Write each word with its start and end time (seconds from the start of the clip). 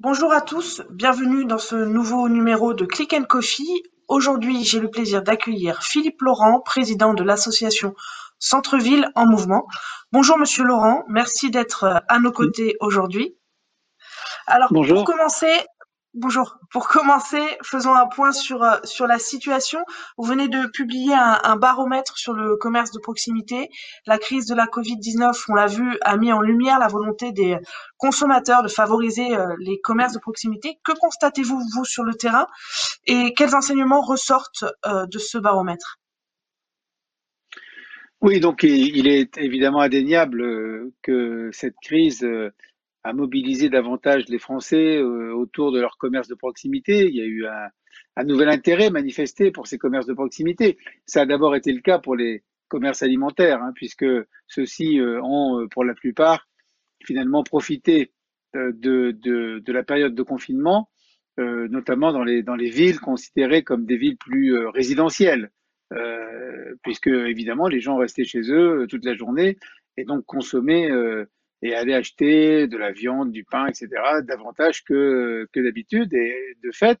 Bonjour 0.00 0.32
à 0.32 0.40
tous, 0.40 0.82
bienvenue 0.90 1.44
dans 1.44 1.58
ce 1.58 1.76
nouveau 1.76 2.28
numéro 2.28 2.74
de 2.74 2.84
Click 2.84 3.12
and 3.12 3.24
Coffee. 3.24 3.82
Aujourd'hui, 4.08 4.64
j'ai 4.64 4.78
le 4.78 4.88
plaisir 4.88 5.22
d'accueillir 5.22 5.82
Philippe 5.82 6.20
Laurent, 6.22 6.60
président 6.60 7.12
de 7.12 7.22
l'association 7.22 7.94
Centre-Ville 8.38 9.08
en 9.14 9.26
Mouvement. 9.26 9.66
Bonjour 10.12 10.38
Monsieur 10.38 10.64
Laurent, 10.64 11.02
merci 11.08 11.50
d'être 11.50 12.02
à 12.08 12.18
nos 12.20 12.32
côtés 12.32 12.76
aujourd'hui. 12.80 13.36
Alors, 14.46 14.68
Bonjour. 14.70 15.04
pour 15.04 15.14
commencer, 15.14 15.52
Bonjour. 16.18 16.56
Pour 16.70 16.88
commencer, 16.88 17.42
faisons 17.62 17.94
un 17.94 18.06
point 18.06 18.32
sur, 18.32 18.62
euh, 18.62 18.78
sur 18.84 19.06
la 19.06 19.18
situation. 19.18 19.80
Vous 20.16 20.24
venez 20.24 20.48
de 20.48 20.66
publier 20.68 21.12
un, 21.12 21.38
un, 21.44 21.56
baromètre 21.56 22.16
sur 22.16 22.32
le 22.32 22.56
commerce 22.56 22.90
de 22.90 22.98
proximité. 22.98 23.68
La 24.06 24.16
crise 24.16 24.46
de 24.46 24.54
la 24.54 24.64
Covid-19, 24.64 25.38
on 25.50 25.54
l'a 25.54 25.66
vu, 25.66 25.98
a 26.00 26.16
mis 26.16 26.32
en 26.32 26.40
lumière 26.40 26.78
la 26.78 26.88
volonté 26.88 27.32
des 27.32 27.58
consommateurs 27.98 28.62
de 28.62 28.68
favoriser 28.68 29.36
euh, 29.36 29.54
les 29.58 29.78
commerces 29.82 30.14
de 30.14 30.18
proximité. 30.18 30.78
Que 30.82 30.92
constatez-vous, 30.98 31.60
vous, 31.74 31.84
sur 31.84 32.02
le 32.02 32.14
terrain 32.14 32.46
et 33.04 33.34
quels 33.34 33.54
enseignements 33.54 34.00
ressortent 34.00 34.64
euh, 34.86 35.04
de 35.04 35.18
ce 35.18 35.36
baromètre? 35.36 35.98
Oui, 38.22 38.40
donc 38.40 38.62
il 38.62 39.06
est 39.06 39.36
évidemment 39.36 39.82
indéniable 39.82 40.90
que 41.02 41.50
cette 41.52 41.76
crise 41.82 42.26
à 43.06 43.12
mobiliser 43.12 43.68
davantage 43.68 44.24
les 44.28 44.40
Français 44.40 44.96
euh, 44.96 45.32
autour 45.32 45.70
de 45.70 45.80
leur 45.80 45.96
commerce 45.96 46.26
de 46.26 46.34
proximité. 46.34 47.06
Il 47.06 47.14
y 47.14 47.20
a 47.20 47.24
eu 47.24 47.46
un, 47.46 48.24
nouvel 48.24 48.48
intérêt 48.48 48.90
manifesté 48.90 49.52
pour 49.52 49.68
ces 49.68 49.78
commerces 49.78 50.06
de 50.06 50.12
proximité. 50.12 50.76
Ça 51.06 51.20
a 51.20 51.26
d'abord 51.26 51.54
été 51.54 51.72
le 51.72 51.80
cas 51.80 52.00
pour 52.00 52.16
les 52.16 52.42
commerces 52.66 53.04
alimentaires, 53.04 53.62
hein, 53.62 53.70
puisque 53.76 54.06
ceux-ci 54.48 54.98
euh, 54.98 55.20
ont, 55.22 55.60
euh, 55.60 55.68
pour 55.68 55.84
la 55.84 55.94
plupart, 55.94 56.48
finalement 57.04 57.44
profité 57.44 58.10
de, 58.54 59.70
la 59.70 59.82
période 59.84 60.14
de 60.14 60.22
confinement, 60.22 60.88
notamment 61.36 62.10
dans 62.10 62.24
les 62.24 62.70
villes 62.70 62.98
considérées 63.00 63.62
comme 63.62 63.84
des 63.84 63.98
villes 63.98 64.16
plus 64.16 64.56
résidentielles, 64.68 65.50
puisque 66.82 67.08
évidemment 67.08 67.68
les 67.68 67.80
gens 67.80 67.98
restaient 67.98 68.24
chez 68.24 68.50
eux 68.50 68.86
toute 68.88 69.04
la 69.04 69.14
journée 69.14 69.58
et 69.98 70.04
donc 70.04 70.24
consommaient 70.24 70.88
et 71.62 71.74
aller 71.74 71.94
acheter 71.94 72.66
de 72.66 72.76
la 72.76 72.92
viande, 72.92 73.32
du 73.32 73.44
pain, 73.44 73.66
etc., 73.66 73.88
davantage 74.22 74.84
que, 74.84 75.48
que 75.52 75.60
d'habitude. 75.60 76.12
Et 76.14 76.56
de 76.62 76.70
fait, 76.70 76.98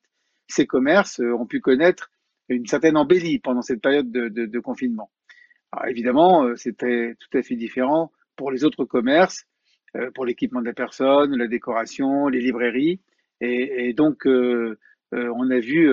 ces 0.48 0.66
commerces 0.66 1.20
ont 1.20 1.46
pu 1.46 1.60
connaître 1.60 2.10
une 2.48 2.66
certaine 2.66 2.96
embellie 2.96 3.38
pendant 3.38 3.62
cette 3.62 3.82
période 3.82 4.10
de, 4.10 4.58
confinement. 4.60 5.10
Alors 5.72 5.88
évidemment, 5.88 6.44
euh, 6.44 6.56
c'était 6.56 7.16
tout 7.18 7.38
à 7.38 7.42
fait 7.42 7.56
différent 7.56 8.12
pour 8.36 8.50
les 8.50 8.64
autres 8.64 8.84
commerces, 8.84 9.46
euh, 9.96 10.10
pour 10.14 10.24
l'équipement 10.24 10.60
de 10.60 10.66
la 10.66 10.72
personne, 10.72 11.36
la 11.36 11.48
décoration, 11.48 12.28
les 12.28 12.40
librairies. 12.40 13.00
Et, 13.40 13.92
donc, 13.92 14.26
euh, 14.26 14.78
on 15.12 15.50
a 15.50 15.58
vu, 15.58 15.90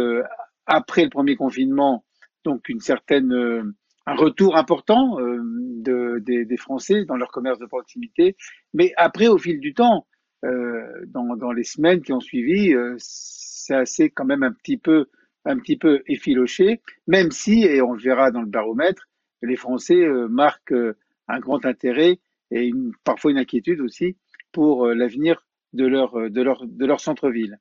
après 0.66 1.03
le 1.03 1.09
premier 1.09 1.36
confinement, 1.36 2.06
donc 2.45 2.69
une 2.69 2.80
certaine 2.80 3.73
un 4.06 4.16
retour 4.16 4.58
important 4.58 5.20
euh, 5.20 5.40
de, 5.44 6.20
des, 6.20 6.46
des, 6.46 6.58
Français 6.58 7.06
dans 7.06 7.16
leur 7.16 7.32
commerce 7.32 7.59
de 7.59 7.66
proximité. 7.66 8.36
Mais 8.73 8.94
après, 8.98 9.28
au 9.28 9.38
fil 9.38 9.59
du 9.59 9.73
temps, 9.73 10.08
euh, 10.44 10.82
dans, 11.08 11.36
dans, 11.38 11.52
les 11.52 11.64
semaines 11.64 12.02
qui 12.02 12.12
ont 12.12 12.20
suivi, 12.20 12.74
euh, 12.74 12.96
ça 13.00 13.86
s'est 13.86 14.09
quand 14.09 14.26
même 14.26 14.44
un 14.44 14.52
petit 14.52 14.78
peu, 14.78 15.08
un 15.46 15.58
petit 15.58 15.78
peu 15.78 16.04
effiloché, 16.08 16.81
même 17.08 17.31
si, 17.31 17.64
et 17.64 17.81
on 17.81 17.94
le 17.94 18.02
verra 18.02 18.31
dans 18.31 18.42
le 18.42 18.48
baromètre, 18.48 19.08
les 19.42 19.56
Français 19.56 20.02
euh, 20.02 20.28
marquent 20.28 20.74
euh, 20.74 20.98
un 21.28 21.40
grand 21.40 21.66
intérêt 21.66 22.20
et 22.52 22.66
une, 22.66 22.92
parfois 23.04 23.31
une 23.31 23.38
inquiétude 23.38 23.81
aussi 23.81 24.18
pour 24.52 24.86
euh, 24.86 24.94
l'avenir 24.94 25.46
de 25.74 25.86
leur, 25.86 26.30
de 26.30 26.42
leur, 26.42 26.66
de 26.66 26.86
leur 26.86 27.00
centre-ville. 27.00 27.59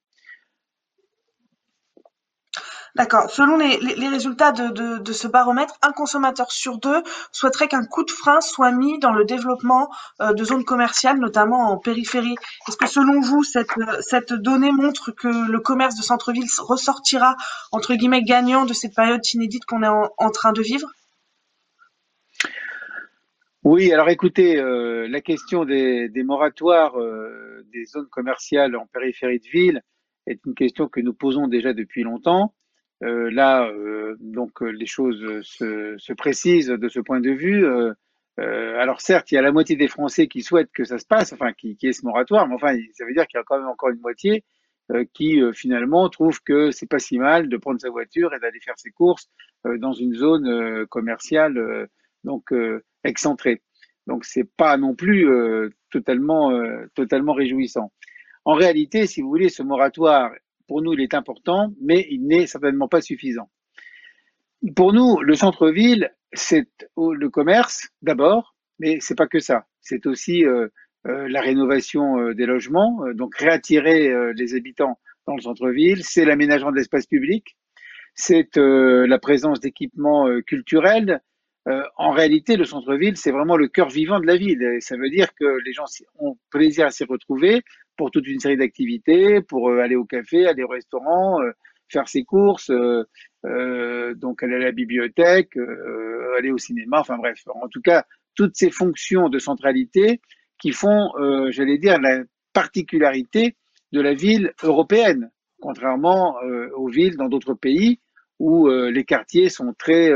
D'accord. 2.94 3.30
Selon 3.30 3.56
les, 3.56 4.08
résultats 4.08 4.52
de, 4.52 5.12
ce 5.12 5.26
baromètre, 5.26 5.78
un 5.80 5.92
consommateur 5.92 6.52
sur 6.52 6.76
deux 6.76 7.02
souhaiterait 7.32 7.68
qu'un 7.68 7.86
coup 7.86 8.04
de 8.04 8.10
frein 8.10 8.42
soit 8.42 8.70
mis 8.70 8.98
dans 8.98 9.12
le 9.12 9.24
développement 9.24 9.88
euh, 10.20 10.34
de 10.34 10.44
zones 10.44 10.64
commerciales, 10.64 11.18
notamment 11.18 11.70
en 11.70 11.78
périphérie. 11.78 12.34
Est-ce 12.68 12.76
que 12.76 12.86
selon 12.86 13.20
vous, 13.20 13.44
cette, 13.44 13.70
cette 14.00 14.34
donnée 14.34 14.72
montre 14.72 15.10
que 15.10 15.28
le 15.28 15.60
commerce 15.60 15.96
de 15.96 16.02
centre-ville 16.02 16.46
ressortira, 16.58 17.36
entre 17.70 17.94
guillemets, 17.94 18.22
gagnant 18.22 18.66
de 18.66 18.74
cette 18.74 18.94
période 18.94 19.22
inédite 19.32 19.64
qu'on 19.64 19.82
est 19.82 19.88
en, 19.88 20.30
train 20.30 20.52
de 20.52 20.60
vivre? 20.60 20.88
Oui, 23.64 23.90
alors 23.90 24.10
écoutez, 24.10 24.58
euh, 24.58 25.08
la 25.08 25.22
question 25.22 25.64
des, 25.64 26.10
moratoires 26.24 27.00
euh, 27.00 27.64
des 27.72 27.86
zones 27.86 28.08
commerciales 28.08 28.76
en 28.76 28.86
périphérie 28.86 29.38
de 29.38 29.48
ville 29.48 29.82
est 30.26 30.44
une 30.44 30.54
question 30.54 30.88
que 30.88 31.00
nous 31.00 31.14
posons 31.14 31.48
déjà 31.48 31.72
depuis 31.72 32.02
longtemps. 32.02 32.52
Euh, 33.02 33.30
là, 33.30 33.66
euh, 33.66 34.16
donc 34.20 34.62
euh, 34.62 34.70
les 34.70 34.86
choses 34.86 35.42
se, 35.42 35.96
se, 35.98 36.12
précisent 36.12 36.68
de 36.68 36.88
ce 36.88 37.00
point 37.00 37.20
de 37.20 37.30
vue. 37.30 37.66
alors 38.38 39.00
certes, 39.00 39.30
il 39.32 39.34
y 39.36 39.38
a 39.38 39.42
la 39.42 39.52
moitié 39.52 39.76
des 39.76 39.88
Français 39.88 40.26
qui 40.28 40.42
souhaitent 40.42 40.72
que 40.72 40.84
ça 40.84 40.98
se 40.98 41.06
passe, 41.06 41.32
enfin 41.32 41.52
qui, 41.52 41.76
qui 41.76 41.88
est 41.88 41.92
ce 41.92 42.04
moratoire, 42.04 42.46
mais 42.48 42.54
enfin 42.54 42.74
ça 42.94 43.04
veut 43.04 43.12
dire 43.12 43.26
qu'il 43.26 43.38
y 43.38 43.40
a 43.40 43.44
quand 43.44 43.58
même 43.58 43.68
encore 43.68 43.90
une 43.90 44.00
moitié 44.00 44.44
qui 45.14 45.40
finalement 45.54 46.08
trouve 46.10 46.42
que 46.42 46.70
c'est 46.70 46.88
pas 46.88 46.98
si 46.98 47.18
mal 47.18 47.48
de 47.48 47.56
prendre 47.56 47.80
sa 47.80 47.88
voiture 47.90 48.34
et 48.34 48.40
d'aller 48.40 48.60
faire 48.60 48.78
ses 48.78 48.90
courses 48.90 49.28
dans 49.64 49.92
une 49.92 50.14
zone 50.14 50.86
commerciale 50.86 51.88
donc 52.24 52.52
excentrée. 53.04 53.62
Donc 54.06 54.24
c'est 54.24 54.48
pas 54.56 54.76
non 54.76 54.94
plus 54.94 55.28
totalement 55.90 56.52
totalement 56.94 57.32
réjouissant. 57.32 57.92
En 58.44 58.54
réalité, 58.54 59.06
si 59.06 59.22
vous 59.22 59.28
voulez, 59.28 59.50
ce 59.50 59.62
moratoire 59.62 60.32
pour 60.66 60.82
nous, 60.82 60.92
il 60.92 61.00
est 61.00 61.14
important, 61.14 61.72
mais 61.80 62.06
il 62.10 62.26
n'est 62.26 62.46
certainement 62.46 62.88
pas 62.88 63.00
suffisant. 63.00 63.50
Pour 64.76 64.92
nous, 64.92 65.20
le 65.20 65.34
centre-ville, 65.34 66.12
c'est 66.32 66.68
le 66.96 67.28
commerce 67.28 67.88
d'abord, 68.00 68.54
mais 68.78 68.98
c'est 69.00 69.16
pas 69.16 69.26
que 69.26 69.40
ça. 69.40 69.66
C'est 69.80 70.06
aussi 70.06 70.44
euh, 70.44 70.68
euh, 71.06 71.28
la 71.28 71.40
rénovation 71.40 72.18
euh, 72.18 72.34
des 72.34 72.46
logements, 72.46 73.02
donc 73.14 73.36
réattirer 73.36 74.32
les 74.34 74.54
habitants 74.54 74.98
dans 75.26 75.34
le 75.34 75.42
centre-ville. 75.42 76.04
C'est 76.04 76.24
l'aménagement 76.24 76.70
de 76.70 76.76
l'espace 76.76 77.06
public. 77.06 77.56
C'est 78.14 78.56
la 78.56 79.18
présence 79.18 79.58
d'équipements 79.60 80.26
culturels. 80.46 81.20
en 81.64 82.10
réalité, 82.10 82.56
le 82.56 82.64
centre-ville, 82.66 83.16
c'est 83.16 83.30
vraiment 83.30 83.56
le 83.56 83.68
cœur 83.68 83.88
vivant 83.88 84.20
de 84.20 84.26
la 84.26 84.36
ville. 84.36 84.62
Et 84.62 84.80
ça 84.80 84.96
veut 84.96 85.08
dire 85.08 85.34
que 85.34 85.46
les 85.64 85.72
gens 85.72 85.86
ont 86.18 86.36
plaisir 86.50 86.86
à 86.86 86.90
s'y 86.90 87.04
retrouver, 87.04 87.62
pour 87.96 88.10
toute 88.10 88.26
une 88.26 88.40
série 88.40 88.56
d'activités, 88.56 89.40
pour 89.42 89.70
euh, 89.70 89.80
aller 89.80 89.96
au 89.96 90.04
café, 90.04 90.46
aller 90.46 90.62
au 90.62 90.68
restaurant, 90.68 91.40
euh, 91.42 91.52
faire 91.88 92.08
ses 92.08 92.24
courses, 92.24 92.70
euh, 92.70 94.14
donc 94.14 94.42
aller 94.42 94.54
à 94.54 94.58
la 94.58 94.72
bibliothèque, 94.72 95.56
aller 96.38 96.50
au 96.50 96.56
cinéma, 96.56 97.00
enfin 97.00 97.18
bref, 97.18 97.42
en 97.46 97.68
tout 97.68 97.82
cas, 97.82 98.06
toutes 98.34 98.56
ces 98.56 98.70
fonctions 98.70 99.28
de 99.28 99.38
centralité 99.38 100.22
qui 100.58 100.72
font, 100.72 101.10
j'allais 101.50 101.76
dire, 101.76 102.00
la 102.00 102.22
particularité 102.54 103.56
de 103.92 104.00
la 104.00 104.14
ville 104.14 104.54
européenne, 104.62 105.30
contrairement 105.60 106.36
aux 106.76 106.88
villes 106.88 107.18
dans 107.18 107.28
d'autres 107.28 107.52
pays 107.52 108.00
où 108.38 108.70
les 108.70 109.04
quartiers 109.04 109.50
sont 109.50 109.74
très 109.76 110.10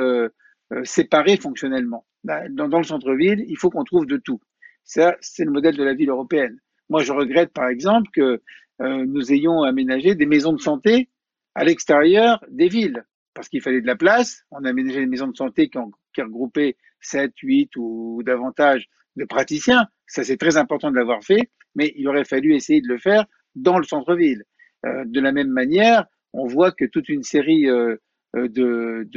séparés 0.84 1.36
fonctionnellement. 1.36 2.06
Dans, 2.24 2.68
dans 2.70 2.78
le 2.78 2.84
centre-ville, 2.84 3.44
il 3.48 3.58
faut 3.58 3.68
qu'on 3.68 3.84
trouve 3.84 4.06
de 4.06 4.16
tout. 4.16 4.40
Ça, 4.82 5.14
c'est 5.20 5.44
le 5.44 5.50
modèle 5.50 5.76
de 5.76 5.84
la 5.84 5.92
ville 5.92 6.08
européenne. 6.08 6.58
Moi, 6.88 7.02
je 7.02 7.12
regrette, 7.12 7.52
par 7.52 7.68
exemple, 7.68 8.10
que 8.12 8.40
euh, 8.82 9.04
nous 9.06 9.32
ayons 9.32 9.62
aménagé 9.62 10.14
des 10.14 10.26
maisons 10.26 10.52
de 10.52 10.60
santé 10.60 11.08
à 11.54 11.64
l'extérieur 11.64 12.44
des 12.48 12.68
villes, 12.68 13.04
parce 13.34 13.48
qu'il 13.48 13.62
fallait 13.62 13.80
de 13.80 13.86
la 13.86 13.96
place. 13.96 14.44
On 14.50 14.64
a 14.64 14.70
aménagé 14.70 15.00
des 15.00 15.06
maisons 15.06 15.28
de 15.28 15.36
santé 15.36 15.68
qui 15.68 15.78
ont, 15.78 15.90
qui 16.14 16.22
regroupé 16.22 16.76
7, 17.00 17.32
8 17.42 17.70
ou, 17.76 18.22
davantage 18.24 18.88
de 19.16 19.24
praticiens. 19.24 19.86
Ça, 20.06 20.24
c'est 20.24 20.36
très 20.36 20.56
important 20.56 20.90
de 20.90 20.96
l'avoir 20.96 21.24
fait, 21.24 21.50
mais 21.74 21.92
il 21.96 22.06
aurait 22.08 22.24
fallu 22.24 22.54
essayer 22.54 22.80
de 22.80 22.88
le 22.88 22.98
faire 22.98 23.26
dans 23.54 23.78
le 23.78 23.84
centre-ville. 23.84 24.44
Euh, 24.84 25.04
de 25.06 25.20
la 25.20 25.32
même 25.32 25.50
manière, 25.50 26.06
on 26.32 26.46
voit 26.46 26.72
que 26.72 26.84
toute 26.84 27.08
une 27.08 27.22
série 27.22 27.68
euh, 27.68 27.96
de, 28.34 29.08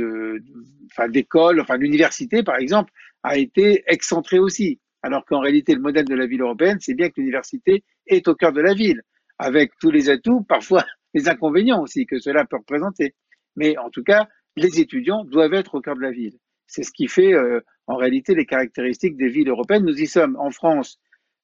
d'écoles, 1.09 1.59
enfin 1.59 1.77
l'université 1.77 2.41
par 2.43 2.55
exemple, 2.55 2.91
a 3.23 3.37
été 3.37 3.83
excentrée 3.87 4.39
aussi. 4.39 4.79
Alors 5.01 5.25
qu'en 5.25 5.39
réalité, 5.39 5.73
le 5.73 5.81
modèle 5.81 6.05
de 6.05 6.15
la 6.15 6.25
ville 6.25 6.41
européenne, 6.41 6.77
c'est 6.81 6.93
bien 6.93 7.09
que 7.09 7.15
l'université 7.17 7.83
est 8.07 8.27
au 8.27 8.35
cœur 8.35 8.51
de 8.51 8.61
la 8.61 8.73
ville, 8.73 9.01
avec 9.37 9.71
tous 9.79 9.91
les 9.91 10.09
atouts, 10.09 10.41
parfois 10.43 10.85
les 11.13 11.29
inconvénients 11.29 11.81
aussi 11.81 12.05
que 12.05 12.19
cela 12.19 12.45
peut 12.45 12.57
représenter. 12.57 13.15
Mais 13.55 13.77
en 13.77 13.89
tout 13.89 14.03
cas, 14.03 14.27
les 14.55 14.79
étudiants 14.79 15.23
doivent 15.25 15.53
être 15.53 15.75
au 15.75 15.81
cœur 15.81 15.95
de 15.95 16.01
la 16.01 16.11
ville. 16.11 16.37
C'est 16.67 16.83
ce 16.83 16.91
qui 16.91 17.07
fait 17.07 17.33
euh, 17.33 17.61
en 17.87 17.95
réalité 17.95 18.35
les 18.35 18.45
caractéristiques 18.45 19.17
des 19.17 19.29
villes 19.29 19.49
européennes. 19.49 19.85
Nous 19.85 20.01
y 20.01 20.07
sommes 20.07 20.35
en 20.37 20.51
France 20.51 20.99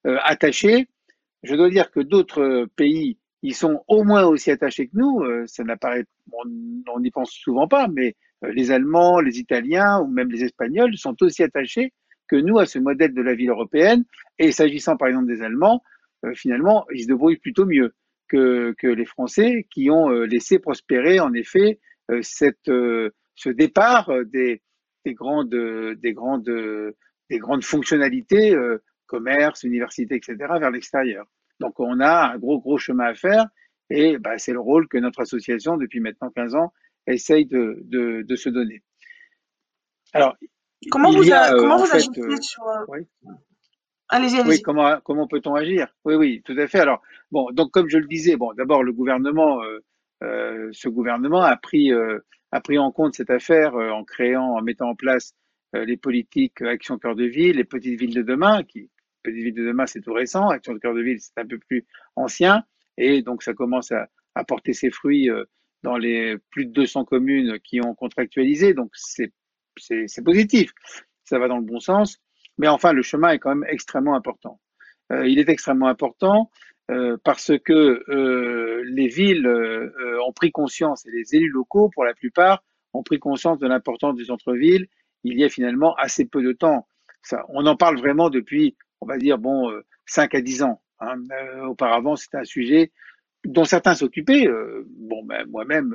euh, 0.05 0.17
attachés. 0.23 0.87
Je 1.43 1.55
dois 1.55 1.69
dire 1.69 1.91
que 1.91 1.99
d'autres 1.99 2.67
pays 2.75 3.17
y 3.41 3.53
sont 3.53 3.83
au 3.87 4.03
moins 4.03 4.23
aussi 4.25 4.51
attachés 4.51 4.87
que 4.87 4.97
nous. 4.97 5.21
Euh, 5.21 5.45
ça 5.47 5.63
n'apparaît, 5.63 6.05
on 6.31 6.99
n'y 6.99 7.11
pense 7.11 7.31
souvent 7.31 7.67
pas, 7.67 7.87
mais 7.87 8.15
euh, 8.43 8.51
les 8.51 8.71
Allemands, 8.71 9.19
les 9.19 9.39
Italiens 9.39 9.99
ou 9.99 10.07
même 10.07 10.31
les 10.31 10.43
Espagnols 10.43 10.97
sont 10.97 11.15
aussi 11.21 11.43
attachés 11.43 11.93
que 12.27 12.35
nous 12.35 12.59
à 12.59 12.65
ce 12.65 12.79
modèle 12.79 13.13
de 13.13 13.21
la 13.21 13.35
ville 13.35 13.49
européenne. 13.49 14.05
Et 14.39 14.51
s'agissant 14.51 14.97
par 14.97 15.07
exemple 15.09 15.27
des 15.27 15.41
Allemands, 15.41 15.83
euh, 16.25 16.33
finalement, 16.33 16.85
ils 16.93 17.03
se 17.03 17.07
débrouillent 17.07 17.37
plutôt 17.37 17.65
mieux 17.65 17.93
que, 18.27 18.73
que 18.77 18.87
les 18.87 19.05
Français 19.05 19.67
qui 19.71 19.89
ont 19.89 20.11
euh, 20.11 20.25
laissé 20.25 20.59
prospérer 20.59 21.19
en 21.19 21.33
effet 21.33 21.79
euh, 22.11 22.19
cette, 22.21 22.65
ce 22.67 23.49
départ 23.49 24.11
des, 24.25 24.61
des 25.05 25.13
grandes, 25.13 25.49
des 25.49 26.13
grandes, 26.13 26.49
des 27.29 27.37
grandes 27.37 27.63
fonctionnalités, 27.63 28.55
commerce, 29.07 29.63
université, 29.63 30.15
etc., 30.15 30.35
vers 30.59 30.71
l'extérieur. 30.71 31.25
Donc 31.59 31.79
on 31.79 31.99
a 31.99 32.33
un 32.33 32.37
gros, 32.37 32.59
gros 32.59 32.77
chemin 32.77 33.05
à 33.05 33.15
faire 33.15 33.45
et 33.89 34.17
bah, 34.17 34.37
c'est 34.37 34.53
le 34.53 34.59
rôle 34.59 34.87
que 34.87 34.97
notre 34.97 35.21
association, 35.21 35.77
depuis 35.77 35.99
maintenant 35.99 36.29
15 36.31 36.55
ans, 36.55 36.73
essaye 37.07 37.45
de, 37.45 37.79
de, 37.83 38.23
de 38.23 38.35
se 38.35 38.49
donner. 38.49 38.81
Alors, 40.13 40.35
comment 40.89 41.11
vous, 41.11 41.23
comment 41.23 41.77
vous 41.77 41.95
agissez 41.95 42.41
sur, 42.41 42.63
Allez-y, 44.07 44.39
allez-y. 44.39 44.49
Oui, 44.49 44.61
comment, 44.61 44.99
comment 45.03 45.27
peut-on 45.27 45.55
agir? 45.55 45.87
Oui, 46.05 46.15
oui, 46.15 46.41
tout 46.45 46.55
à 46.57 46.67
fait. 46.67 46.79
Alors, 46.79 47.01
bon, 47.31 47.51
donc 47.51 47.71
comme 47.71 47.89
je 47.89 47.97
le 47.97 48.05
disais, 48.07 48.35
bon, 48.35 48.53
d'abord 48.53 48.83
le 48.83 48.93
gouvernement, 48.93 49.63
euh, 49.63 49.79
euh, 50.23 50.69
ce 50.73 50.89
gouvernement 50.89 51.41
a 51.41 51.57
pris, 51.57 51.91
euh, 51.91 52.19
a 52.51 52.61
pris 52.61 52.77
en 52.77 52.91
compte 52.91 53.15
cette 53.15 53.31
affaire 53.31 53.73
en 53.75 54.03
créant, 54.03 54.55
en 54.57 54.61
mettant 54.61 54.89
en 54.89 54.95
place 54.95 55.33
les 55.73 55.97
politiques 55.97 56.61
Action 56.61 56.97
Cœur 56.97 57.15
de 57.15 57.25
Ville, 57.25 57.57
les 57.57 57.65
petites 57.65 57.99
villes 57.99 58.13
de 58.13 58.21
demain, 58.21 58.63
qui 58.63 58.89
petites 59.23 59.43
villes 59.43 59.55
de 59.55 59.65
demain 59.65 59.85
c'est 59.87 59.99
tout 59.99 60.13
récent, 60.13 60.47
Action 60.47 60.77
Cœur 60.79 60.93
de 60.93 61.01
Ville 61.01 61.19
c'est 61.19 61.37
un 61.37 61.45
peu 61.45 61.57
plus 61.57 61.85
ancien, 62.15 62.63
et 62.97 63.21
donc 63.21 63.43
ça 63.43 63.53
commence 63.53 63.91
à, 63.91 64.07
à 64.35 64.45
porter 64.45 64.71
ses 64.71 64.89
fruits 64.89 65.29
dans 65.83 65.97
les 65.97 66.37
plus 66.49 66.65
de 66.65 66.71
200 66.71 67.03
communes 67.03 67.59
qui 67.59 67.81
ont 67.81 67.93
contractualisé, 67.93 68.73
donc 68.73 68.91
c'est 68.93 69.33
c'est 69.77 70.23
positif, 70.23 70.71
ça 71.23 71.39
va 71.39 71.47
dans 71.47 71.57
le 71.57 71.63
bon 71.63 71.79
sens. 71.79 72.19
Mais 72.57 72.67
enfin, 72.67 72.93
le 72.93 73.01
chemin 73.01 73.29
est 73.29 73.39
quand 73.39 73.53
même 73.53 73.65
extrêmement 73.69 74.15
important. 74.15 74.59
Euh, 75.11 75.27
il 75.27 75.39
est 75.39 75.49
extrêmement 75.49 75.87
important 75.87 76.49
euh, 76.89 77.17
parce 77.23 77.51
que 77.63 78.03
euh, 78.09 78.83
les 78.85 79.07
villes 79.07 79.47
ont 80.25 80.33
pris 80.33 80.51
conscience, 80.51 81.05
et 81.05 81.11
les 81.11 81.35
élus 81.35 81.49
locaux, 81.49 81.89
pour 81.93 82.05
la 82.05 82.13
plupart, 82.13 82.63
ont 82.93 83.03
pris 83.03 83.19
conscience 83.19 83.59
de 83.59 83.67
l'importance 83.67 84.15
du 84.15 84.25
centre-ville. 84.25 84.87
Il 85.23 85.37
y 85.39 85.43
a 85.43 85.49
finalement 85.49 85.95
assez 85.95 86.25
peu 86.25 86.43
de 86.43 86.53
temps. 86.53 86.87
Ça, 87.21 87.43
on 87.49 87.65
en 87.65 87.75
parle 87.75 87.97
vraiment 87.97 88.29
depuis, 88.29 88.77
on 89.01 89.07
va 89.07 89.17
dire, 89.17 89.37
bon, 89.37 89.71
5 90.05 90.35
à 90.35 90.41
10 90.41 90.63
ans. 90.63 90.81
Hein. 91.01 91.17
auparavant, 91.67 92.15
c'était 92.15 92.37
un 92.37 92.45
sujet 92.45 92.91
dont 93.43 93.65
certains 93.65 93.95
s'occupaient. 93.95 94.47
bon, 94.87 95.23
ben, 95.25 95.45
moi-même, 95.49 95.93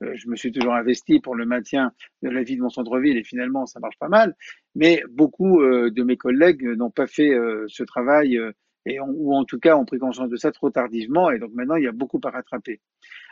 je 0.00 0.28
me 0.28 0.36
suis 0.36 0.52
toujours 0.52 0.74
investi 0.74 1.20
pour 1.20 1.34
le 1.34 1.44
maintien 1.44 1.92
de 2.22 2.30
la 2.30 2.42
vie 2.42 2.56
de 2.56 2.62
mon 2.62 2.70
centre-ville 2.70 3.16
et 3.18 3.24
finalement 3.24 3.66
ça 3.66 3.80
marche 3.80 3.98
pas 3.98 4.08
mal. 4.08 4.34
Mais 4.74 5.02
beaucoup 5.10 5.60
euh, 5.60 5.90
de 5.90 6.02
mes 6.02 6.16
collègues 6.16 6.64
n'ont 6.64 6.90
pas 6.90 7.06
fait 7.06 7.34
euh, 7.34 7.66
ce 7.68 7.82
travail 7.82 8.38
et 8.86 8.98
ou 9.00 9.34
en 9.34 9.44
tout 9.44 9.58
cas 9.58 9.76
ont 9.76 9.84
pris 9.84 9.98
conscience 9.98 10.30
de 10.30 10.36
ça 10.36 10.52
trop 10.52 10.70
tardivement 10.70 11.30
et 11.30 11.38
donc 11.38 11.52
maintenant 11.52 11.76
il 11.76 11.84
y 11.84 11.88
a 11.88 11.92
beaucoup 11.92 12.20
à 12.24 12.30
rattraper. 12.30 12.80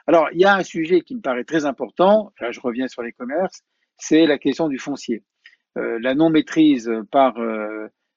Alors 0.06 0.28
il 0.32 0.40
y 0.40 0.44
a 0.44 0.54
un 0.54 0.62
sujet 0.62 1.00
qui 1.00 1.14
me 1.14 1.20
paraît 1.20 1.44
très 1.44 1.64
important, 1.64 2.32
là 2.40 2.50
je 2.50 2.60
reviens 2.60 2.88
sur 2.88 3.02
les 3.02 3.12
commerces, 3.12 3.62
c'est 3.96 4.26
la 4.26 4.38
question 4.38 4.68
du 4.68 4.78
foncier. 4.78 5.24
la 5.74 6.14
non 6.14 6.28
maîtrise 6.28 6.90
par 7.10 7.34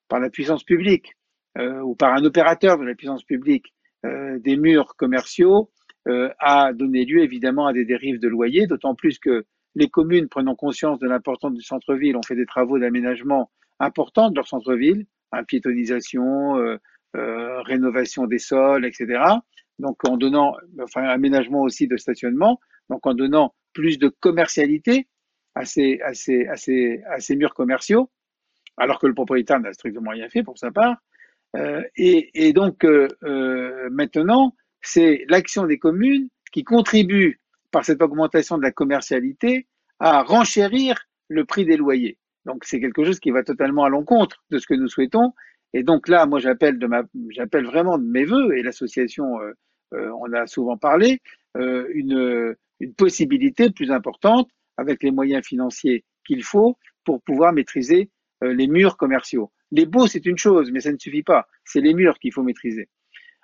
par 0.08 0.20
la 0.20 0.28
puissance 0.28 0.62
publique 0.62 1.14
ou 1.58 1.94
par 1.94 2.12
un 2.12 2.22
opérateur 2.24 2.76
de 2.76 2.84
la 2.84 2.94
puissance 2.94 3.24
publique 3.24 3.72
des 4.04 4.56
murs 4.56 4.94
commerciaux 4.96 5.70
euh, 6.08 6.30
a 6.38 6.72
donné 6.72 7.04
lieu 7.04 7.22
évidemment 7.22 7.66
à 7.66 7.72
des 7.72 7.84
dérives 7.84 8.18
de 8.18 8.28
loyers, 8.28 8.66
d'autant 8.66 8.94
plus 8.94 9.18
que 9.18 9.44
les 9.74 9.88
communes 9.88 10.28
prenant 10.28 10.54
conscience 10.54 10.98
de 10.98 11.06
l'importance 11.06 11.54
du 11.54 11.62
centre-ville 11.62 12.16
ont 12.16 12.22
fait 12.22 12.34
des 12.36 12.46
travaux 12.46 12.78
d'aménagement 12.78 13.50
importants 13.78 14.30
de 14.30 14.36
leur 14.36 14.46
centre-ville, 14.46 15.06
hein, 15.32 15.44
piétonisation, 15.44 16.58
euh, 16.58 16.76
euh, 17.16 17.62
rénovation 17.62 18.26
des 18.26 18.38
sols, 18.38 18.84
etc. 18.84 19.22
Donc 19.78 20.06
en 20.08 20.16
donnant, 20.16 20.54
enfin 20.82 21.04
aménagement 21.04 21.62
aussi 21.62 21.86
de 21.86 21.96
stationnement, 21.96 22.60
donc 22.90 23.06
en 23.06 23.14
donnant 23.14 23.54
plus 23.72 23.98
de 23.98 24.08
commercialité 24.08 25.08
à 25.54 25.64
ces, 25.64 26.00
à 26.00 26.14
ces, 26.14 26.46
à 26.46 26.56
ces, 26.56 27.02
à 27.08 27.20
ces 27.20 27.36
murs 27.36 27.54
commerciaux, 27.54 28.10
alors 28.76 28.98
que 28.98 29.06
le 29.06 29.14
propriétaire 29.14 29.60
n'a 29.60 29.72
strictement 29.72 30.10
rien 30.10 30.28
fait 30.28 30.42
pour 30.42 30.58
sa 30.58 30.70
part. 30.70 30.96
Euh, 31.56 31.82
et, 31.96 32.30
et, 32.34 32.52
donc 32.52 32.84
euh, 32.84 33.08
maintenant, 33.90 34.54
c'est 34.82 35.24
l'action 35.28 35.66
des 35.66 35.78
communes 35.78 36.28
qui 36.52 36.64
contribue 36.64 37.40
par 37.70 37.84
cette 37.84 38.02
augmentation 38.02 38.58
de 38.58 38.62
la 38.62 38.72
commercialité 38.72 39.66
à 39.98 40.22
renchérir 40.22 41.06
le 41.28 41.44
prix 41.44 41.64
des 41.64 41.76
loyers. 41.76 42.18
Donc 42.44 42.64
c'est 42.64 42.80
quelque 42.80 43.04
chose 43.04 43.20
qui 43.20 43.30
va 43.30 43.42
totalement 43.42 43.84
à 43.84 43.88
l'encontre 43.88 44.44
de 44.50 44.58
ce 44.58 44.66
que 44.66 44.74
nous 44.74 44.88
souhaitons. 44.88 45.32
Et 45.72 45.82
donc 45.82 46.08
là, 46.08 46.26
moi 46.26 46.38
j'appelle 46.40 46.76
vraiment 46.78 47.98
de 47.98 48.04
mes 48.04 48.24
voeux 48.24 48.56
et 48.56 48.62
l'association, 48.62 49.40
euh, 49.40 49.52
euh, 49.94 50.10
on 50.20 50.32
a 50.32 50.46
souvent 50.46 50.76
parlé, 50.76 51.20
euh, 51.56 51.86
une, 51.94 52.54
une 52.80 52.94
possibilité 52.94 53.70
plus 53.70 53.90
importante 53.90 54.50
avec 54.76 55.02
les 55.02 55.10
moyens 55.10 55.46
financiers 55.46 56.04
qu'il 56.26 56.42
faut 56.42 56.76
pour 57.04 57.22
pouvoir 57.22 57.52
maîtriser 57.52 58.10
les 58.42 58.66
murs 58.66 58.96
commerciaux. 58.96 59.52
Les 59.70 59.86
baux 59.86 60.08
c'est 60.08 60.26
une 60.26 60.36
chose, 60.36 60.70
mais 60.72 60.80
ça 60.80 60.92
ne 60.92 60.98
suffit 60.98 61.22
pas. 61.22 61.46
C'est 61.64 61.80
les 61.80 61.94
murs 61.94 62.18
qu'il 62.18 62.32
faut 62.32 62.42
maîtriser. 62.42 62.88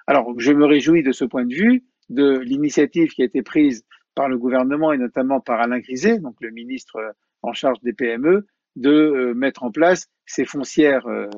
Alors, 0.08 0.32
je 0.40 0.52
me 0.52 0.64
réjouis 0.64 1.02
de 1.02 1.12
ce 1.12 1.26
point 1.26 1.44
de 1.44 1.54
vue 1.54 1.84
de 2.08 2.38
l'initiative 2.38 3.10
qui 3.10 3.20
a 3.20 3.26
été 3.26 3.42
prise 3.42 3.84
par 4.14 4.30
le 4.30 4.38
gouvernement 4.38 4.90
et 4.90 4.96
notamment 4.96 5.38
par 5.38 5.60
Alain 5.60 5.80
Griset, 5.80 6.18
donc 6.18 6.34
le 6.40 6.50
ministre 6.50 6.96
euh, 6.96 7.12
en 7.42 7.52
charge 7.52 7.78
des 7.82 7.92
PME, 7.92 8.46
de 8.76 8.90
euh, 8.90 9.34
mettre 9.34 9.64
en 9.64 9.70
place 9.70 10.06
ces 10.24 10.46
foncières, 10.46 11.06
euh, 11.08 11.28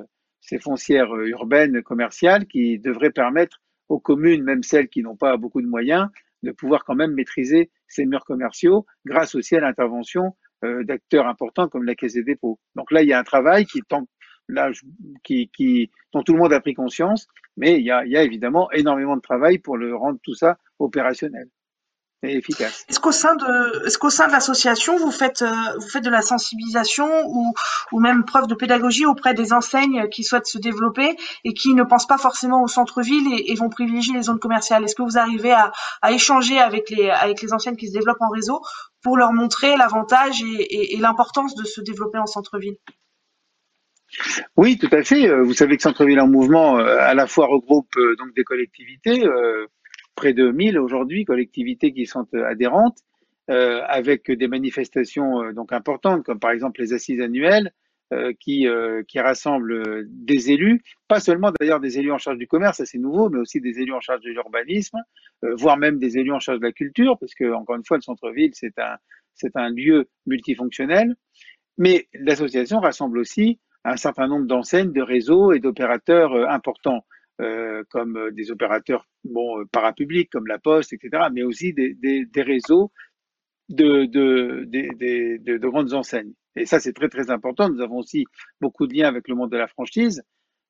ces 0.40 0.61
foncières 0.61 1.12
urbaines 1.17 1.82
commerciales 1.82 2.46
qui 2.46 2.78
devraient 2.78 3.11
permettre 3.11 3.61
aux 3.88 3.99
communes, 3.99 4.44
même 4.44 4.62
celles 4.62 4.88
qui 4.88 5.02
n'ont 5.02 5.16
pas 5.16 5.37
beaucoup 5.37 5.62
de 5.62 5.66
moyens, 5.66 6.06
de 6.44 6.52
pouvoir 6.52 6.84
quand 6.84 6.94
même 6.94 7.14
maîtriser 7.14 7.73
ces 7.88 8.06
murs 8.06 8.25
commerciaux 8.25 8.87
grâce 9.05 9.34
aussi 9.34 9.56
à 9.56 9.61
l'intervention 9.61 10.37
d'acteurs 10.62 11.26
importants 11.26 11.69
comme 11.69 11.84
la 11.84 11.94
Caisse 11.94 12.12
des 12.12 12.23
dépôts. 12.23 12.61
Donc 12.76 12.93
là, 12.93 13.02
il 13.02 13.08
y 13.08 13.14
a 13.14 13.19
un 13.19 13.25
travail 13.25 13.64
qui, 13.64 13.81
là, 14.50 14.70
qui, 15.23 15.91
dont 16.12 16.23
tout 16.23 16.32
le 16.32 16.38
monde 16.38 16.52
a 16.52 16.61
pris 16.61 16.75
conscience, 16.75 17.26
mais 17.56 17.79
il 17.79 17.85
y 17.85 17.91
a, 17.91 18.23
évidemment 18.23 18.70
énormément 18.73 19.17
de 19.17 19.23
travail 19.23 19.58
pour 19.58 19.76
le 19.76 19.94
rendre 19.94 20.19
tout 20.23 20.35
ça 20.35 20.58
opérationnel 20.79 21.49
et 22.23 22.37
efficace. 22.37 22.85
Est-ce 22.88 23.00
qu'au 23.00 23.12
sein 23.12 23.35
de, 23.35 24.32
l'association, 24.32 24.99
vous 24.99 25.11
faites, 25.11 25.43
euh, 25.43 25.79
vous 25.79 25.88
faites 25.88 26.05
de 26.05 26.11
la 26.11 26.23
sensibilisation 26.23 27.08
ou, 27.26 28.00
même 28.00 28.25
preuve 28.25 28.47
de 28.47 28.55
pédagogie 28.55 29.06
auprès 29.06 29.35
des 29.35 29.52
enseignes 29.52 30.08
qui 30.08 30.23
souhaitent 30.23 30.47
se 30.47 30.58
développer 30.58 31.17
et 31.44 31.55
qui 31.55 31.75
ne 31.75 31.82
pensent 31.82 32.07
pas 32.07 32.19
forcément 32.19 32.62
au 32.62 32.69
centre-ville 32.69 33.26
et, 33.47 33.54
vont 33.54 33.71
privilégier 33.71 34.14
les 34.14 34.23
zones 34.23 34.38
commerciales? 34.38 34.85
Est-ce 34.85 34.95
que 34.95 35.02
vous 35.02 35.19
arrivez 35.19 35.52
à, 35.52 35.73
échanger 36.11 36.59
avec 36.59 36.90
les, 36.90 37.52
enseignes 37.52 37.76
qui 37.76 37.88
se 37.88 37.92
développent 37.92 38.21
en 38.21 38.30
réseau 38.30 38.61
pour 39.02 39.16
leur 39.16 39.33
montrer 39.33 39.76
l'avantage 39.76 40.42
et 40.42 40.97
l'importance 40.99 41.54
de 41.54 41.64
se 41.64 41.80
développer 41.80 42.19
en 42.19 42.26
centre-ville? 42.26 42.76
Oui, 44.57 44.79
tout 44.79 44.88
à 44.93 45.02
fait. 45.02 45.29
Euh, 45.29 45.43
vous 45.43 45.55
savez 45.55 45.76
que 45.76 45.83
Centre-Ville 45.83 46.21
en 46.21 46.29
Mouvement 46.29 46.79
euh, 46.79 46.99
à 46.99 47.14
la 47.14 47.26
fois 47.26 47.47
regroupe 47.47 47.97
euh, 47.97 48.17
donc 48.17 48.35
des 48.35 48.45
collectivités, 48.45 49.25
près 50.14 50.33
de 50.33 50.50
1000 50.50 50.79
aujourd'hui, 50.79 51.25
collectivités 51.25 51.93
qui 51.93 52.07
sont 52.07 52.26
adhérentes, 52.35 52.99
avec 53.49 54.31
des 54.31 54.47
manifestations 54.47 55.52
donc 55.52 55.73
importantes, 55.73 56.25
comme 56.25 56.38
par 56.38 56.52
exemple 56.52 56.81
les 56.81 56.93
assises 56.93 57.21
annuelles, 57.21 57.73
qui, 58.38 58.67
qui 59.09 59.21
rassemblent 59.21 60.05
des 60.09 60.50
élus, 60.50 60.83
pas 61.09 61.21
seulement 61.21 61.52
d'ailleurs 61.59 61.81
des 61.81 61.99
élus 61.99 62.12
en 62.12 62.19
charge 62.19 62.38
du 62.38 62.47
commerce, 62.47 62.79
ça 62.79 62.85
c'est 62.85 62.99
nouveau, 62.99 63.31
mais 63.31 63.38
aussi 63.38 63.61
des 63.61 63.81
élus 63.81 63.93
en 63.93 64.00
charge 64.00 64.21
de 64.21 64.31
l'urbanisme, 64.31 64.99
voire 65.43 65.79
même 65.79 65.99
des 65.99 66.19
élus 66.19 66.33
en 66.33 66.38
charge 66.40 66.59
de 66.59 66.67
la 66.67 66.73
culture, 66.73 67.19
parce 67.19 67.35
que 67.35 67.52
encore 67.52 67.76
une 67.76 67.85
fois, 67.85 67.97
le 67.97 68.02
centre-ville 68.02 68.50
c'est 68.55 68.79
un 68.79 68.97
c'est 69.35 69.57
un 69.57 69.71
lieu 69.71 70.09
multifonctionnel. 70.26 71.17
Mais 71.79 72.09
l'association 72.12 72.79
rassemble 72.79 73.19
aussi 73.19 73.59
un 73.84 73.96
certain 73.96 74.28
nombre 74.28 74.46
d'enseignes, 74.46 74.92
de 74.92 75.02
réseaux 75.02 75.52
et 75.52 75.60
d'opérateurs 75.60 76.32
euh, 76.34 76.46
importants, 76.46 77.04
euh, 77.40 77.82
comme 77.90 78.16
euh, 78.16 78.30
des 78.30 78.50
opérateurs 78.50 79.06
bon, 79.25 79.64
parapublics 79.72 80.30
comme 80.30 80.46
la 80.46 80.58
Poste, 80.58 80.92
etc., 80.92 81.28
mais 81.32 81.42
aussi 81.42 81.72
des, 81.72 81.94
des, 81.94 82.42
réseaux 82.42 82.92
de, 83.68 84.04
de, 84.04 84.64
de, 84.66 85.58
de, 85.58 85.68
grandes 85.68 85.94
enseignes. 85.94 86.34
Et 86.56 86.66
ça, 86.66 86.80
c'est 86.80 86.92
très, 86.92 87.08
très 87.08 87.30
important. 87.30 87.70
Nous 87.70 87.80
avons 87.80 87.99
aussi 87.99 88.25
beaucoup 88.60 88.87
de 88.87 88.94
liens 88.94 89.08
avec 89.08 89.28
le 89.28 89.34
monde 89.34 89.50
de 89.50 89.56
la 89.56 89.68
franchise, 89.68 90.22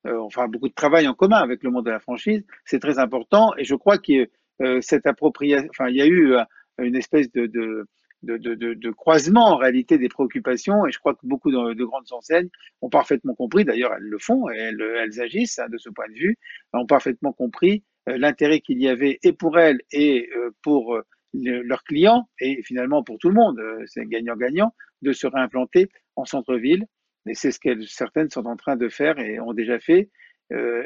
enfin 0.05 0.49
beaucoup 0.49 0.69
de 0.69 0.75
travail 0.75 1.09
en 1.09 1.15
commun 1.15 1.39
avec 1.39 1.63
le 1.63 1.71
monde 1.71 1.87
de 1.87 1.91
la 1.91 2.01
franchise. 2.01 2.45
C'est 2.65 2.79
très 2.79 2.99
important. 2.99 3.55
Et 3.57 3.65
je 3.65 3.75
crois 3.75 3.99
que 3.99 4.29
enfin, 4.61 5.89
y 5.89 6.03
a 6.03 6.07
eu 6.07 6.37
une 6.79 6.97
espèce 6.97 7.33
de, 7.33 7.87
de, 8.23 8.37
de, 8.37 8.55
de, 8.55 8.75
de, 8.75 8.91
croisement 8.91 9.49
en 9.53 9.57
réalité 9.57 9.99
des 9.99 10.09
préoccupations 10.09 10.87
et 10.87 10.93
je 10.93 10.99
crois 10.99 11.15
que 11.15 11.21
beaucoup 11.25 11.51
de, 11.51 11.75
de 11.75 11.85
grandes 11.85 12.13
enseignes 12.13 12.51
ont 12.83 12.91
parfaitement 12.91 13.35
compris, 13.35 13.65
d'ailleurs 13.65 13.95
elles 13.95 14.03
le 14.03 14.19
font 14.19 14.51
et 14.51 14.57
elles, 14.57 14.81
elles 14.81 15.21
agissent 15.21 15.59
hein, 15.59 15.69
de 15.69 15.79
ce 15.79 15.89
point 15.89 16.09
de 16.09 16.15
vue, 16.15 16.37
ont 16.73 16.87
parfaitement 16.87 17.33
compris 17.33 17.83
euh, 18.09 18.17
l'intérêt 18.17 18.61
qu'il 18.61 18.81
y 18.81 18.89
avait 18.89 19.19
et 19.23 19.33
pour 19.33 19.59
elles 19.59 19.81
et 19.93 20.31
euh, 20.37 20.51
pour 20.63 20.95
euh, 20.95 21.05
leurs 21.35 21.85
clients 21.85 22.29
et 22.41 22.63
finalement 22.63 23.03
pour 23.05 23.19
tout 23.19 23.29
le 23.29 23.35
monde, 23.35 23.61
c'est 23.87 24.05
gagnant-gagnant, 24.07 24.75
de 25.03 25.13
se 25.13 25.27
réimplanter 25.27 25.89
en 26.17 26.25
centre-ville 26.25 26.87
Et 27.27 27.35
c'est 27.35 27.53
ce 27.53 27.61
que 27.61 27.81
certaines 27.83 28.31
sont 28.31 28.47
en 28.47 28.57
train 28.57 28.77
de 28.77 28.89
faire 28.89 29.19
et 29.19 29.39
ont 29.39 29.53
déjà 29.53 29.79
fait. 29.79 30.11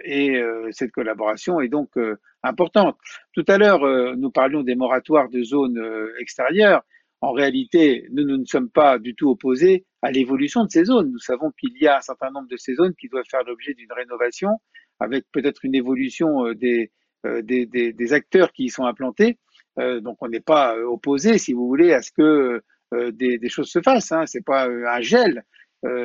Et 0.05 0.39
cette 0.73 0.91
collaboration 0.91 1.63
est 1.63 1.69
donc 1.69 1.93
importante. 2.43 2.99
Tout 3.33 3.47
à 3.49 3.57
l'heure, 3.57 4.17
nous 4.19 4.31
parlions 4.31 4.63
des 4.63 4.75
moratoires 4.75 5.31
de 5.31 5.43
zones 5.43 5.83
extérieures. 6.21 6.85
En 7.25 7.33
réalité, 7.33 8.07
nous, 8.13 8.25
ne 8.25 8.45
sommes 8.45 8.69
pas 8.69 8.99
du 8.99 9.15
tout 9.15 9.31
opposés 9.31 9.87
à 10.03 10.11
l'évolution 10.11 10.65
de 10.65 10.71
ces 10.71 10.85
zones. 10.85 11.11
Nous 11.11 11.19
savons 11.19 11.53
qu'il 11.59 11.73
y 11.81 11.87
a 11.87 11.97
un 11.97 12.01
certain 12.03 12.31
nombre 12.31 12.49
de 12.49 12.59
ces 12.59 12.75
zones 12.75 12.93
qui 13.01 13.09
doivent 13.09 13.25
faire 13.31 13.43
l'objet 13.45 13.73
d'une 13.73 13.91
rénovation, 13.91 14.51
avec 15.01 15.25
peut-être 15.33 15.65
une 15.65 15.75
évolution 15.75 16.53
des, 16.53 16.93
des, 17.25 17.65
des, 17.65 18.13
acteurs 18.13 18.53
qui 18.53 18.65
y 18.65 18.69
sont 18.69 18.85
implantés. 18.85 19.39
donc, 19.79 20.19
on 20.21 20.29
n'est 20.29 20.41
pas 20.41 20.77
opposé, 20.79 21.39
si 21.39 21.55
vous 21.55 21.67
voulez, 21.67 21.95
à 21.95 22.03
ce 22.03 22.13
que 22.13 22.63
des, 22.93 23.49
choses 23.49 23.71
se 23.71 23.81
fassent. 23.81 24.13
Hein. 24.13 24.27
C'est 24.27 24.45
pas 24.45 24.67
un 24.67 25.01
gel. 25.01 25.45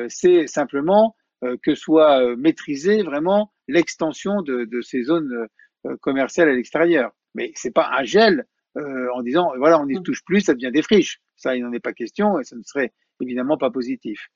c'est 0.08 0.46
simplement 0.46 1.16
euh, 1.44 1.58
que 1.62 1.74
soit 1.74 2.22
euh, 2.22 2.34
maîtrisée 2.36 3.02
vraiment 3.02 3.52
l'extension 3.68 4.40
de, 4.40 4.64
de, 4.64 4.80
ces 4.80 5.02
zones 5.02 5.48
euh, 5.86 5.96
commerciales 6.00 6.48
à 6.48 6.54
l'extérieur. 6.54 7.12
Mais 7.34 7.52
c'est 7.56 7.74
pas 7.74 7.90
un 7.92 8.04
gel 8.04 8.46
en 8.76 9.22
disant 9.22 9.52
voilà 9.58 9.80
on 9.80 9.86
n'y 9.86 10.02
touche 10.02 10.24
plus, 10.24 10.40
ça 10.40 10.54
devient 10.54 10.70
des 10.72 10.82
friches. 10.82 11.20
Ça, 11.36 11.56
il 11.56 11.64
n'en 11.64 11.72
est 11.72 11.80
pas 11.80 11.92
question 11.92 12.38
et 12.38 12.44
ça 12.44 12.56
ne 12.56 12.62
serait 12.62 12.92
évidemment 13.20 13.56
pas 13.56 13.70
positif. 13.70 14.28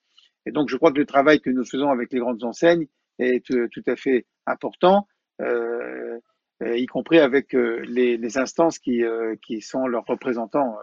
Et 0.46 0.52
donc 0.52 0.68
je 0.68 0.76
crois 0.76 0.92
que 0.92 0.98
le 0.98 1.06
travail 1.06 1.40
que 1.40 1.50
nous 1.50 1.64
faisons 1.64 1.90
avec 1.90 2.12
les 2.12 2.18
grandes 2.18 2.44
enseignes 2.44 2.86
est 3.18 3.44
tout 3.44 3.82
à 3.86 3.96
fait 3.96 4.26
important, 4.46 5.06
euh, 5.40 6.18
y 6.60 6.86
compris 6.86 7.18
avec 7.18 7.52
les, 7.52 8.16
les, 8.16 8.38
instances 8.38 8.78
qui, 8.78 9.02
qui 9.46 9.60
sont 9.60 9.86
leurs 9.86 10.04
représentants. 10.04 10.76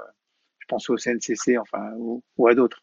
je 0.60 0.66
pense 0.68 0.90
au 0.90 0.96
CNCC, 0.96 1.58
enfin, 1.58 1.92
ou, 1.98 2.24
ou 2.38 2.48
à 2.48 2.56
d'autres. 2.56 2.82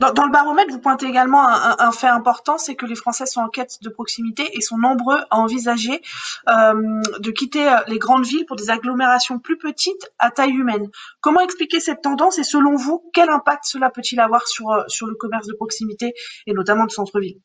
Dans, 0.00 0.24
le 0.24 0.30
baromètre, 0.30 0.70
vous 0.70 0.80
pointez 0.80 1.06
également 1.06 1.46
un, 1.46 1.92
fait 1.92 2.06
important, 2.06 2.58
c'est 2.58 2.74
que 2.74 2.86
les 2.86 2.94
Français 2.94 3.26
sont 3.26 3.40
en 3.40 3.48
quête 3.48 3.82
de 3.82 3.88
proximité 3.88 4.56
et 4.56 4.60
sont 4.60 4.78
nombreux 4.78 5.18
à 5.30 5.38
envisager 5.38 6.00
euh, 6.48 7.00
de 7.18 7.30
quitter 7.30 7.68
euh, 7.68 7.76
les 7.86 7.98
grandes 7.98 8.24
villes 8.24 8.46
pour 8.46 8.56
des 8.56 8.70
agglomérations 8.70 9.38
plus 9.38 9.58
petites 9.58 10.10
à 10.18 10.30
taille 10.30 10.52
humaine. 10.52 10.88
Comment 11.20 11.40
expliquer 11.40 11.80
cette 11.80 12.02
tendance 12.02 12.38
et 12.38 12.44
selon 12.44 12.76
vous, 12.76 13.10
quel 13.12 13.28
impact 13.28 13.64
cela 13.64 13.90
peut-il 13.90 14.20
avoir 14.20 14.46
sur, 14.46 14.70
euh, 14.70 14.82
sur 14.88 15.06
le 15.06 15.14
commerce 15.14 15.46
de 15.46 15.54
proximité 15.54 16.14
et 16.46 16.52
notamment 16.52 16.86
de 16.86 16.90
centre-ville? 16.90 17.38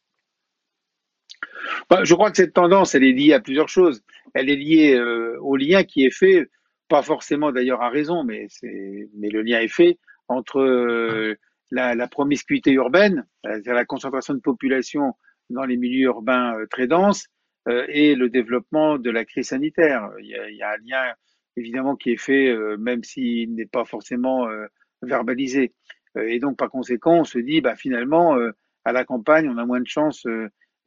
Bah, 1.90 2.04
Je 2.04 2.14
crois 2.14 2.32
que 2.32 2.38
cette 2.38 2.54
tendance, 2.54 2.96
elle 2.96 3.04
est 3.04 3.12
liée 3.12 3.34
à 3.34 3.40
plusieurs 3.40 3.70
choses. 3.70 4.04
Elle 4.34 4.50
est 4.50 4.56
liée 4.56 5.00
au 5.42 5.56
lien 5.56 5.84
qui 5.84 6.06
est 6.06 6.12
fait, 6.12 6.50
pas 6.90 7.02
forcément 7.02 7.52
d'ailleurs 7.52 7.82
à 7.82 7.90
raison, 7.90 8.24
mais, 8.24 8.48
mais 8.64 9.30
le 9.30 9.42
lien 9.42 9.60
est 9.62 9.70
fait 9.70 9.98
entre 10.28 11.38
la, 11.72 12.08
promiscuité 12.08 12.72
urbaine, 12.72 13.26
c'est-à-dire 13.44 13.74
la 13.74 13.86
concentration 13.86 14.34
de 14.34 14.40
population 14.40 15.14
dans 15.50 15.66
les 15.66 15.78
milieux 15.78 16.06
urbains 16.06 16.58
euh, 16.58 16.66
très 16.68 16.88
denses, 16.88 17.28
euh, 17.68 17.86
et 17.90 18.16
le 18.16 18.30
développement 18.30 18.98
de 18.98 19.10
la 19.10 19.26
crise 19.26 19.50
sanitaire. 19.50 20.10
Il 20.20 20.28
y 20.28 20.62
a, 20.62 20.72
un 20.72 20.78
lien 20.86 21.14
évidemment 21.58 21.96
qui 21.96 22.12
est 22.12 22.22
fait, 22.22 22.50
euh, 22.50 22.78
même 22.78 23.04
s'il 23.04 23.56
n'est 23.56 23.66
pas 23.66 23.86
forcément 23.86 24.48
verbalisé. 25.02 25.74
et 26.16 26.40
donc 26.40 26.58
par 26.58 26.70
conséquent, 26.70 27.20
on 27.20 27.24
se 27.24 27.40
dit, 27.40 27.62
bah, 27.62 27.76
finalement, 27.76 28.38
à 28.86 28.92
la 28.92 29.04
campagne, 29.06 29.50
on 29.50 29.58
a 29.58 29.66
moins 29.66 29.82
de 29.82 29.88
chances 29.88 30.26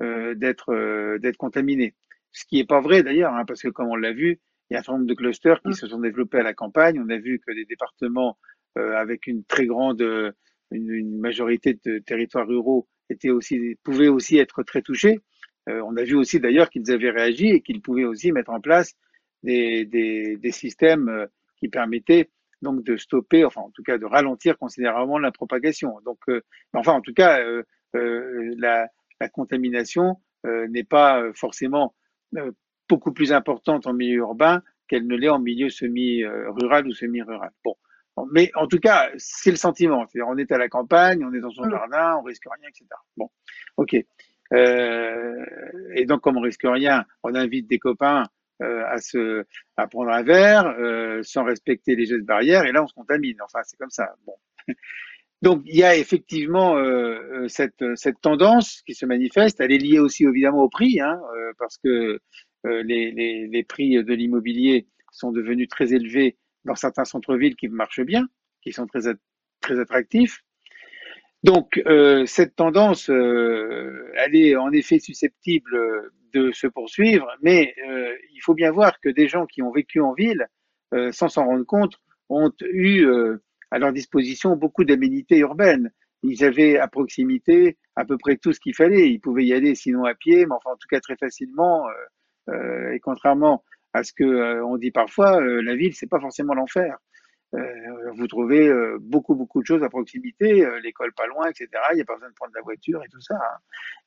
d'être 0.01 1.19
d'être 1.19 1.37
contaminé. 1.37 1.95
Ce 2.33 2.45
qui 2.47 2.57
n'est 2.57 2.67
pas 2.67 2.81
vrai 2.81 3.03
d'ailleurs, 3.03 3.35
hein, 3.35 3.45
parce 3.47 3.63
que 3.63 3.69
comme 3.69 3.89
on 3.89 3.97
l'a 3.97 4.13
vu, 4.13 4.41
il 4.71 4.75
y 4.75 4.77
a 4.77 4.81
un 4.81 4.83
certain 4.83 4.99
nombre 4.99 5.09
de 5.09 5.15
clusters 5.15 5.61
qui 5.63 5.71
mmh. 5.71 5.73
se 5.75 5.87
sont 5.89 6.01
développés 6.01 6.39
à 6.39 6.43
la 6.43 6.55
campagne. 6.55 7.01
On 7.01 7.09
a 7.09 7.19
vu 7.19 7.41
que 7.45 7.53
des 7.53 7.65
départements 7.65 8.39
avec 8.77 9.27
une 9.27 9.45
très 9.45 9.67
grande 9.67 10.35
une, 10.71 11.19
majorité 11.19 11.79
de 11.85 11.99
territoires 11.99 12.47
ruraux 12.47 12.87
étaient 13.11 13.31
aussi, 13.31 13.77
pouvaient 13.83 14.09
aussi 14.09 14.39
être 14.39 14.63
très 14.63 14.83
touchés. 14.83 15.21
Euh, 15.69 15.83
on 15.87 15.97
a 15.97 16.05
vu 16.05 16.15
aussi 16.15 16.41
d'ailleurs 16.41 16.71
qu'ils 16.71 16.91
avaient 16.91 17.11
réagi 17.11 17.49
et 17.49 17.61
qu'ils 17.61 17.83
pouvaient 17.83 18.05
aussi 18.05 18.33
mettre 18.33 18.51
en 18.51 18.61
place 18.61 18.95
des, 19.43 19.85
des, 19.85 20.53
systèmes 20.53 21.09
euh, 21.09 21.27
qui 21.59 21.69
permettaient 21.69 22.31
donc 22.63 22.83
de 22.85 22.97
stopper, 22.97 23.45
enfin 23.45 23.61
en 23.61 23.71
tout 23.71 23.83
cas 23.83 23.99
de 23.99 24.05
ralentir 24.05 24.59
considérablement 24.59 25.19
la 25.19 25.31
propagation. 25.31 26.01
Donc, 26.05 26.19
euh, 26.29 26.41
enfin 26.73 26.93
en 26.93 27.01
tout 27.01 27.15
cas, 27.15 27.41
la, 27.95 28.89
la, 29.21 29.29
contamination 29.29 30.17
n'est 30.45 30.85
pas 30.85 31.23
forcément 31.35 31.95
beaucoup 32.89 33.13
plus 33.13 33.33
importante 33.33 33.87
en 33.87 33.93
milieu 33.93 34.19
urbain 34.19 34.63
qu'elle 34.89 35.07
ne 35.07 35.17
l'est 35.17 35.29
en 35.29 35.39
milieu 35.39 35.69
semi-rural 35.69 36.87
ou 36.89 36.93
semi-rural. 36.93 37.51
Bon, 37.65 37.77
mais 38.33 38.51
en 38.55 38.67
tout 38.67 38.79
cas, 38.79 39.11
c'est 39.17 39.51
le 39.51 39.57
sentiment. 39.57 40.07
C'est-à-dire, 40.07 40.29
on 40.29 40.39
est 40.39 40.51
à 40.53 40.59
la 40.59 40.69
campagne, 40.69 41.25
on 41.25 41.33
est 41.33 41.41
dans 41.41 41.51
son 41.51 41.67
mm. 41.67 41.71
jardin, 41.71 42.17
on 42.19 42.23
risque 42.23 42.45
rien, 42.45 42.69
etc. 42.69 42.87
Bon, 43.17 43.31
ok. 43.77 43.97
Euh, 44.55 45.45
et 45.95 46.07
donc, 46.07 46.21
comme 46.23 46.37
on 46.37 46.41
risque 46.41 46.65
rien, 46.65 47.05
on 47.23 47.35
invite 47.35 47.69
des 47.69 47.79
copains 47.79 48.25
euh, 48.63 48.83
à 48.87 48.99
se 48.99 49.45
à 49.77 49.87
prendre 49.87 50.11
un 50.11 50.23
verre 50.23 50.67
euh, 50.79 51.21
sans 51.23 51.45
respecter 51.45 51.95
les 51.95 52.07
gestes 52.07 52.25
barrières, 52.25 52.65
et 52.65 52.73
là, 52.73 52.83
on 52.83 52.87
se 52.87 52.95
contamine. 52.95 53.37
Enfin, 53.43 53.61
c'est 53.65 53.77
comme 53.77 53.91
ça. 53.91 54.15
Bon. 54.27 54.35
Donc, 55.43 55.63
il 55.67 55.77
y 55.77 55.85
a 55.85 55.97
effectivement 55.97 56.75
cette, 57.47 57.85
cette 57.95 58.21
tendance 58.21 58.83
qui 58.83 58.95
se 58.95 59.07
manifeste. 59.07 59.61
Elle 59.61 59.71
est 59.71 59.79
liée 59.79 60.01
aussi 60.01 60.25
évidemment 60.25 60.65
au 60.65 60.69
prix, 60.69 61.01
hein, 61.01 61.21
parce 61.61 61.79
que 61.79 62.19
les, 62.65 63.13
les, 63.13 63.47
les 63.47 63.63
prix 63.63 64.03
de 64.03 64.15
l'immobilier 64.15 64.89
sont 65.13 65.31
devenus 65.31 65.69
très 65.69 65.95
élevés 65.95 66.37
dans 66.69 66.77
certains 66.77 67.05
centres-villes 67.05 67.57
qui 67.57 67.69
marchent 67.69 68.05
bien, 68.05 68.29
qui 68.63 68.73
sont 68.73 68.87
très, 68.87 69.01
très 69.61 69.81
attractifs. 69.81 70.45
Donc, 71.43 71.81
euh, 71.87 72.27
cette 72.27 72.57
tendance, 72.57 73.11
euh, 73.11 74.13
elle 74.17 74.37
est 74.37 74.57
en 74.57 74.71
effet 74.73 74.99
susceptible 74.99 75.79
de 76.35 76.53
se 76.53 76.67
poursuivre, 76.67 77.29
mais 77.43 77.75
euh, 77.89 78.15
il 78.35 78.41
faut 78.43 78.55
bien 78.55 78.71
voir 78.71 79.01
que 79.01 79.09
des 79.09 79.29
gens 79.29 79.47
qui 79.47 79.63
ont 79.63 79.73
vécu 79.73 80.01
en 80.01 80.13
ville, 80.13 80.47
sans 81.13 81.29
s'en 81.29 81.45
rendre 81.45 81.67
compte, 81.67 81.97
ont 82.31 82.51
eu 82.63 83.07
à 83.71 83.79
leur 83.79 83.93
disposition 83.93 84.57
beaucoup 84.57 84.85
d'aménités 84.85 85.37
urbaines. 85.37 85.91
Ils 86.23 86.45
avaient 86.45 86.79
à 86.79 86.89
proximité 86.89 87.77
à 87.95 88.07
peu 88.07 88.17
près 88.17 88.37
tout 88.37 88.55
ce 88.55 88.61
qu'il 88.61 88.75
fallait. 88.75 89.11
Ils 89.11 89.21
pouvaient 89.21 89.45
y 89.45 89.53
aller, 89.53 89.75
sinon 89.75 90.05
à 90.07 90.15
pied, 90.15 90.47
mais 90.47 90.55
enfin 90.55 90.71
en 90.71 90.77
tout 90.77 90.89
cas 90.89 91.01
très 91.01 91.17
facilement. 91.17 91.87
et 92.49 93.01
contrairement 93.01 93.63
à 93.99 94.05
ce 94.05 94.13
que 94.13 94.25
euh, 94.25 94.65
on 94.65 94.77
dit 94.77 94.91
parfois, 94.91 95.41
euh, 95.41 95.61
la 95.63 95.75
ville, 95.75 95.95
c'est 95.95 96.09
pas 96.09 96.21
forcément 96.21 96.55
l'enfer. 96.55 96.97
Euh, 97.55 97.61
vous 98.15 98.27
trouvez 98.27 98.71
beaucoup, 99.01 99.35
beaucoup 99.35 99.63
de 99.63 99.67
choses 99.67 99.83
à 99.83 99.89
proximité, 99.89 100.67
l'école 100.83 101.13
pas 101.15 101.27
loin, 101.27 101.49
etc. 101.49 101.69
Il 101.93 101.97
n'y 101.97 102.03
a 102.03 102.05
pas 102.05 102.15
besoin 102.15 102.29
de 102.29 102.35
prendre 102.35 102.53
la 102.55 102.61
voiture 102.61 103.03
et 103.03 103.09
tout 103.09 103.21
ça. 103.21 103.37
Hein. 103.37 103.59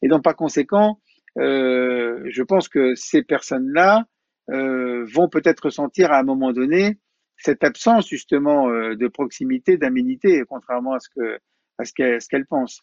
Et 0.03 0.07
donc, 0.07 0.23
par 0.23 0.35
conséquent, 0.35 0.99
je 1.35 2.43
pense 2.43 2.69
que 2.69 2.93
ces 2.93 3.23
personnes-là 3.23 4.05
vont 4.47 5.27
peut-être 5.27 5.65
ressentir 5.65 6.11
à 6.11 6.19
un 6.19 6.23
moment 6.23 6.51
donné 6.51 6.99
cette 7.35 7.63
absence 7.63 8.07
justement 8.07 8.69
de 8.69 9.07
proximité, 9.07 9.77
d'aménité, 9.77 10.43
contrairement 10.47 10.93
à 10.93 10.99
ce 10.99 11.09
que 11.09 11.39
à 11.79 11.85
ce 11.85 12.27
qu'elles 12.29 12.45
pensent. 12.45 12.81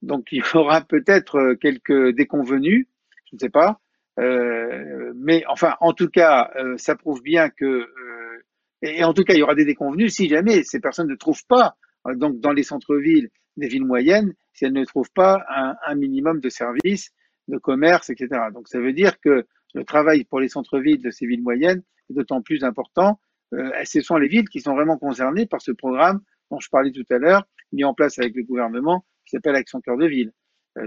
Donc, 0.00 0.32
il 0.32 0.38
y 0.38 0.56
aura 0.56 0.80
peut-être 0.80 1.54
quelques 1.60 2.16
déconvenus, 2.16 2.88
je 3.30 3.36
ne 3.36 3.38
sais 3.38 3.50
pas, 3.50 3.80
euh, 4.20 5.12
mais 5.16 5.44
enfin, 5.48 5.76
en 5.80 5.92
tout 5.92 6.08
cas, 6.08 6.50
euh, 6.56 6.76
ça 6.76 6.96
prouve 6.96 7.22
bien 7.22 7.48
que, 7.48 7.64
euh, 7.64 8.42
et 8.82 9.04
en 9.04 9.14
tout 9.14 9.24
cas, 9.24 9.34
il 9.34 9.38
y 9.38 9.42
aura 9.42 9.54
des 9.54 9.64
déconvenus 9.64 10.14
si 10.14 10.28
jamais 10.28 10.62
ces 10.64 10.80
personnes 10.80 11.08
ne 11.08 11.14
trouvent 11.14 11.46
pas, 11.48 11.76
donc 12.16 12.40
dans 12.40 12.52
les 12.52 12.64
centres-villes 12.64 13.30
des 13.56 13.68
villes 13.68 13.84
moyennes, 13.84 14.34
si 14.54 14.64
elles 14.64 14.72
ne 14.72 14.84
trouvent 14.84 15.12
pas 15.14 15.44
un, 15.48 15.76
un, 15.86 15.94
minimum 15.94 16.40
de 16.40 16.48
services, 16.48 17.12
de 17.48 17.58
commerce, 17.58 18.10
etc. 18.10 18.28
Donc 18.52 18.68
ça 18.68 18.80
veut 18.80 18.92
dire 18.92 19.20
que 19.20 19.46
le 19.74 19.84
travail 19.84 20.24
pour 20.24 20.40
les 20.40 20.48
centres-villes 20.48 21.00
de 21.00 21.10
ces 21.10 21.26
villes 21.26 21.42
moyennes 21.42 21.82
est 22.10 22.14
d'autant 22.14 22.42
plus 22.42 22.64
important. 22.64 23.20
ce 23.52 24.00
sont 24.00 24.16
les 24.16 24.28
villes 24.28 24.48
qui 24.48 24.60
sont 24.60 24.74
vraiment 24.74 24.98
concernées 24.98 25.46
par 25.46 25.62
ce 25.62 25.70
programme 25.70 26.20
dont 26.50 26.58
je 26.60 26.68
parlais 26.68 26.90
tout 26.90 27.06
à 27.10 27.18
l'heure, 27.18 27.46
mis 27.72 27.84
en 27.84 27.94
place 27.94 28.18
avec 28.18 28.34
le 28.34 28.42
gouvernement, 28.42 29.04
qui 29.24 29.36
s'appelle 29.36 29.54
Action 29.54 29.80
Cœur 29.80 29.96
de 29.96 30.06
Ville. 30.06 30.32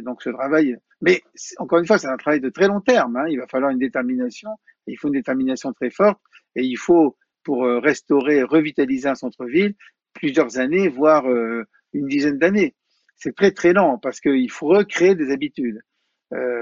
Donc 0.01 0.22
ce 0.22 0.29
travail, 0.29 0.77
mais 1.05 1.21
encore 1.57 1.77
une 1.77 1.85
fois, 1.85 2.00
c'est 2.00 2.07
un 2.07 2.17
travail 2.17 2.41
de 2.41 2.50
très 2.50 2.67
long 2.67 2.81
terme. 2.81 3.15
Hein. 3.15 3.25
Il 3.29 3.38
va 3.38 3.45
falloir 3.45 3.69
une 3.69 3.77
détermination. 3.77 4.50
Il 4.88 4.97
faut 4.97 5.07
une 5.09 5.13
détermination 5.13 5.71
très 5.71 5.91
forte 5.91 6.19
et 6.55 6.63
il 6.63 6.77
faut, 6.77 7.15
pour 7.43 7.63
euh, 7.63 7.77
restaurer, 7.77 8.41
revitaliser 8.41 9.07
un 9.07 9.13
centre-ville, 9.13 9.75
plusieurs 10.13 10.57
années, 10.57 10.89
voire 10.89 11.29
euh, 11.29 11.63
une 11.93 12.07
dizaine 12.07 12.39
d'années. 12.39 12.74
C'est 13.17 13.35
très 13.35 13.51
très 13.51 13.71
lent 13.71 14.00
parce 14.00 14.19
qu'il 14.19 14.50
faut 14.50 14.65
recréer 14.65 15.13
des 15.13 15.31
habitudes. 15.31 15.79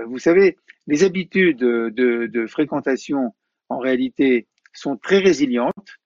vous 0.07 0.19
savez, 0.19 0.57
les 0.88 1.05
habitudes 1.05 1.57
de, 1.57 2.45
fréquentation, 2.47 3.33
en 3.69 3.79
réalité, 3.79 4.47
sont 4.73 4.97
très 4.97 5.19
résilientes. 5.19 5.97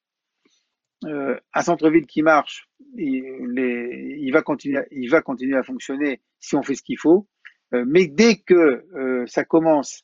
Euh, 1.05 1.39
un 1.53 1.61
centre-ville 1.63 2.05
qui 2.05 2.21
marche, 2.21 2.69
il 2.95 4.31
va 4.31 4.41
continuer 4.41 5.57
à 5.57 5.63
fonctionner 5.63 6.21
si 6.39 6.55
on 6.55 6.63
fait 6.63 6.75
ce 6.75 6.83
qu'il 6.83 6.99
faut. 6.99 7.27
Euh, 7.73 7.83
mais 7.85 8.07
dès 8.07 8.37
que 8.37 8.53
euh, 8.95 9.25
ça 9.27 9.43
commence 9.43 10.03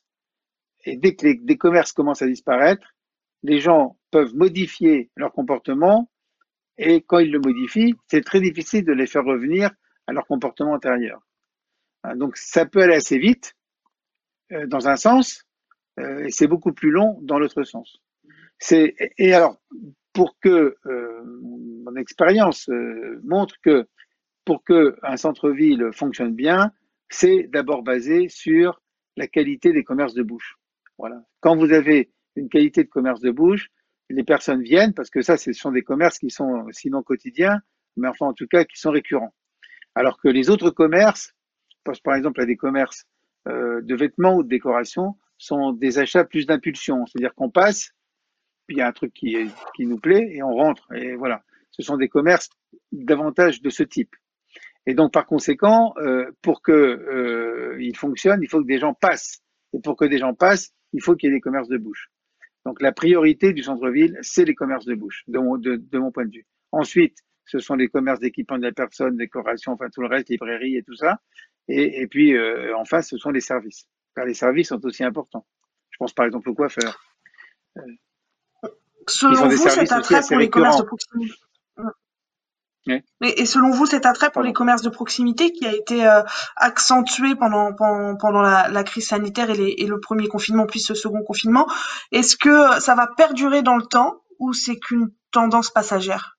et 0.84 0.96
dès 0.96 1.14
que 1.14 1.44
des 1.44 1.56
commerces 1.56 1.92
commencent 1.92 2.22
à 2.22 2.26
disparaître, 2.26 2.94
les 3.42 3.58
gens 3.58 3.96
peuvent 4.10 4.34
modifier 4.34 5.10
leur 5.16 5.32
comportement 5.32 6.10
et 6.76 7.02
quand 7.02 7.20
ils 7.20 7.30
le 7.30 7.38
modifient, 7.38 7.94
c'est 8.08 8.22
très 8.22 8.40
difficile 8.40 8.84
de 8.84 8.92
les 8.92 9.06
faire 9.06 9.24
revenir 9.24 9.70
à 10.06 10.12
leur 10.12 10.26
comportement 10.26 10.72
antérieur. 10.72 11.22
Hein, 12.02 12.16
donc 12.16 12.36
ça 12.36 12.66
peut 12.66 12.82
aller 12.82 12.96
assez 12.96 13.18
vite 13.18 13.54
dans 14.66 14.88
un 14.88 14.96
sens, 14.96 15.46
et 15.98 16.30
c'est 16.30 16.46
beaucoup 16.46 16.74
plus 16.74 16.90
long 16.90 17.18
dans 17.22 17.38
l'autre 17.38 17.62
sens. 17.62 18.02
Et 18.70 19.32
alors 19.32 19.58
pour 20.12 20.38
que 20.38 20.76
mon 20.84 21.96
expérience 21.96 22.68
montre 23.22 23.56
que 23.62 23.88
pour 24.44 24.62
que 24.62 24.96
un 25.02 25.16
centre-ville 25.16 25.90
fonctionne 25.92 26.34
bien, 26.34 26.72
c'est 27.10 27.44
d'abord 27.44 27.82
basé 27.82 28.28
sur 28.28 28.80
la 29.16 29.26
qualité 29.26 29.72
des 29.72 29.84
commerces 29.84 30.14
de 30.14 30.22
bouche. 30.22 30.56
Voilà. 30.98 31.22
Quand 31.40 31.56
vous 31.56 31.72
avez 31.72 32.10
une 32.36 32.48
qualité 32.48 32.84
de 32.84 32.88
commerce 32.88 33.20
de 33.20 33.30
bouche, 33.30 33.70
les 34.10 34.24
personnes 34.24 34.62
viennent 34.62 34.94
parce 34.94 35.10
que 35.10 35.22
ça, 35.22 35.36
ce 35.36 35.52
sont 35.52 35.72
des 35.72 35.82
commerces 35.82 36.18
qui 36.18 36.30
sont 36.30 36.66
sinon 36.70 37.02
quotidiens, 37.02 37.60
mais 37.96 38.08
enfin 38.08 38.26
en 38.26 38.32
tout 38.32 38.46
cas 38.46 38.64
qui 38.64 38.78
sont 38.78 38.90
récurrents. 38.90 39.34
Alors 39.94 40.18
que 40.18 40.28
les 40.28 40.50
autres 40.50 40.70
commerces, 40.70 41.34
par 42.02 42.14
exemple 42.14 42.40
à 42.40 42.46
des 42.46 42.56
commerces 42.56 43.04
euh, 43.48 43.80
de 43.82 43.94
vêtements 43.94 44.36
ou 44.36 44.42
de 44.42 44.48
décoration, 44.48 45.16
sont 45.38 45.72
des 45.72 45.98
achats 45.98 46.24
plus 46.24 46.46
d'impulsion. 46.46 47.06
C'est-à-dire 47.06 47.34
qu'on 47.34 47.50
passe, 47.50 47.92
puis 48.66 48.76
il 48.76 48.78
y 48.78 48.82
a 48.82 48.88
un 48.88 48.92
truc 48.92 49.12
qui, 49.12 49.36
qui 49.76 49.86
nous 49.86 49.98
plaît 49.98 50.28
et 50.32 50.42
on 50.42 50.54
rentre. 50.54 50.92
Et 50.92 51.14
voilà. 51.14 51.42
Ce 51.70 51.82
sont 51.82 51.96
des 51.96 52.08
commerces 52.08 52.50
davantage 52.92 53.60
de 53.60 53.70
ce 53.70 53.82
type. 53.82 54.14
Et 54.86 54.94
donc, 54.94 55.12
par 55.12 55.26
conséquent, 55.26 55.94
euh, 55.98 56.30
pour 56.42 56.62
que 56.62 56.72
euh, 56.72 57.76
il 57.80 57.96
fonctionne, 57.96 58.40
il 58.42 58.48
faut 58.48 58.60
que 58.60 58.66
des 58.66 58.78
gens 58.78 58.94
passent. 58.94 59.42
Et 59.72 59.80
pour 59.80 59.96
que 59.96 60.04
des 60.04 60.18
gens 60.18 60.34
passent, 60.34 60.72
il 60.92 61.02
faut 61.02 61.16
qu'il 61.16 61.30
y 61.30 61.32
ait 61.32 61.36
des 61.36 61.40
commerces 61.40 61.68
de 61.68 61.78
bouche. 61.78 62.10
Donc, 62.66 62.80
la 62.80 62.92
priorité 62.92 63.52
du 63.52 63.62
centre-ville, 63.62 64.18
c'est 64.22 64.44
les 64.44 64.54
commerces 64.54 64.84
de 64.84 64.94
bouche, 64.94 65.24
de 65.26 65.38
mon, 65.38 65.56
de, 65.58 65.98
mon, 65.98 66.12
point 66.12 66.26
de 66.26 66.32
vue. 66.32 66.46
Ensuite, 66.72 67.18
ce 67.46 67.58
sont 67.58 67.74
les 67.74 67.88
commerces 67.88 68.20
d'équipement 68.20 68.58
de 68.58 68.62
la 68.62 68.72
personne, 68.72 69.16
décoration, 69.16 69.72
enfin 69.72 69.88
tout 69.90 70.00
le 70.00 70.06
reste, 70.06 70.28
librairie 70.28 70.76
et 70.76 70.82
tout 70.82 70.94
ça. 70.94 71.18
Et, 71.68 72.02
et 72.02 72.06
puis, 72.06 72.36
euh, 72.36 72.76
enfin, 72.76 73.02
ce 73.02 73.16
sont 73.18 73.30
les 73.30 73.40
services. 73.40 73.86
Car 74.14 74.26
les 74.26 74.34
services 74.34 74.68
sont 74.68 74.84
aussi 74.84 75.04
importants. 75.04 75.46
Je 75.90 75.96
pense 75.98 76.12
par 76.12 76.26
exemple 76.26 76.48
aux 76.48 76.54
coiffeurs. 76.54 76.98
Euh, 77.76 77.82
Selon 79.06 79.48
vous, 79.48 79.56
cet 79.56 79.92
attrait 79.92 80.20
pour 80.26 80.38
les 80.38 80.48
commerces 80.48 80.78
de 80.78 80.84
proximité 80.84 81.34
et, 82.86 83.46
selon 83.46 83.70
vous, 83.70 83.86
cet 83.86 84.06
attrait 84.06 84.30
pour 84.30 84.42
les 84.42 84.52
commerces 84.52 84.82
de 84.82 84.90
proximité 84.90 85.52
qui 85.52 85.66
a 85.66 85.74
été 85.74 86.06
euh, 86.06 86.22
accentué 86.56 87.34
pendant, 87.34 87.72
pendant, 87.72 88.42
la, 88.42 88.84
crise 88.84 89.08
sanitaire 89.08 89.50
et, 89.50 89.82
et, 89.82 89.86
le 89.86 90.00
premier 90.00 90.28
confinement 90.28 90.66
puis 90.66 90.80
ce 90.80 90.94
second 90.94 91.22
confinement, 91.22 91.66
est-ce 92.12 92.36
que 92.36 92.80
ça 92.80 92.94
va 92.94 93.06
perdurer 93.06 93.62
dans 93.62 93.76
le 93.76 93.86
temps 93.86 94.22
ou 94.38 94.52
c'est 94.52 94.76
qu'une 94.76 95.10
tendance 95.30 95.70
passagère? 95.70 96.36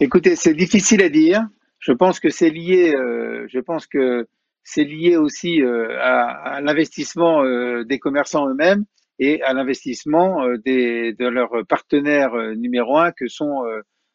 Écoutez, 0.00 0.36
c'est 0.36 0.54
difficile 0.54 1.02
à 1.02 1.08
dire. 1.08 1.46
Je 1.78 1.92
pense 1.92 2.18
que 2.18 2.30
c'est 2.30 2.50
lié. 2.50 2.94
Euh, 2.94 3.46
je 3.48 3.58
pense 3.58 3.86
que 3.86 4.26
c'est 4.64 4.84
lié 4.84 5.16
aussi 5.16 5.62
euh, 5.62 5.98
à, 6.00 6.54
à 6.54 6.60
l'investissement 6.60 7.44
des 7.84 7.98
commerçants 7.98 8.48
eux-mêmes 8.48 8.84
et 9.18 9.42
à 9.42 9.52
l'investissement 9.52 10.46
des, 10.64 11.12
de 11.12 11.26
leurs 11.26 11.66
partenaires 11.68 12.34
numéro 12.56 12.96
un 12.96 13.12
que 13.12 13.28
sont 13.28 13.62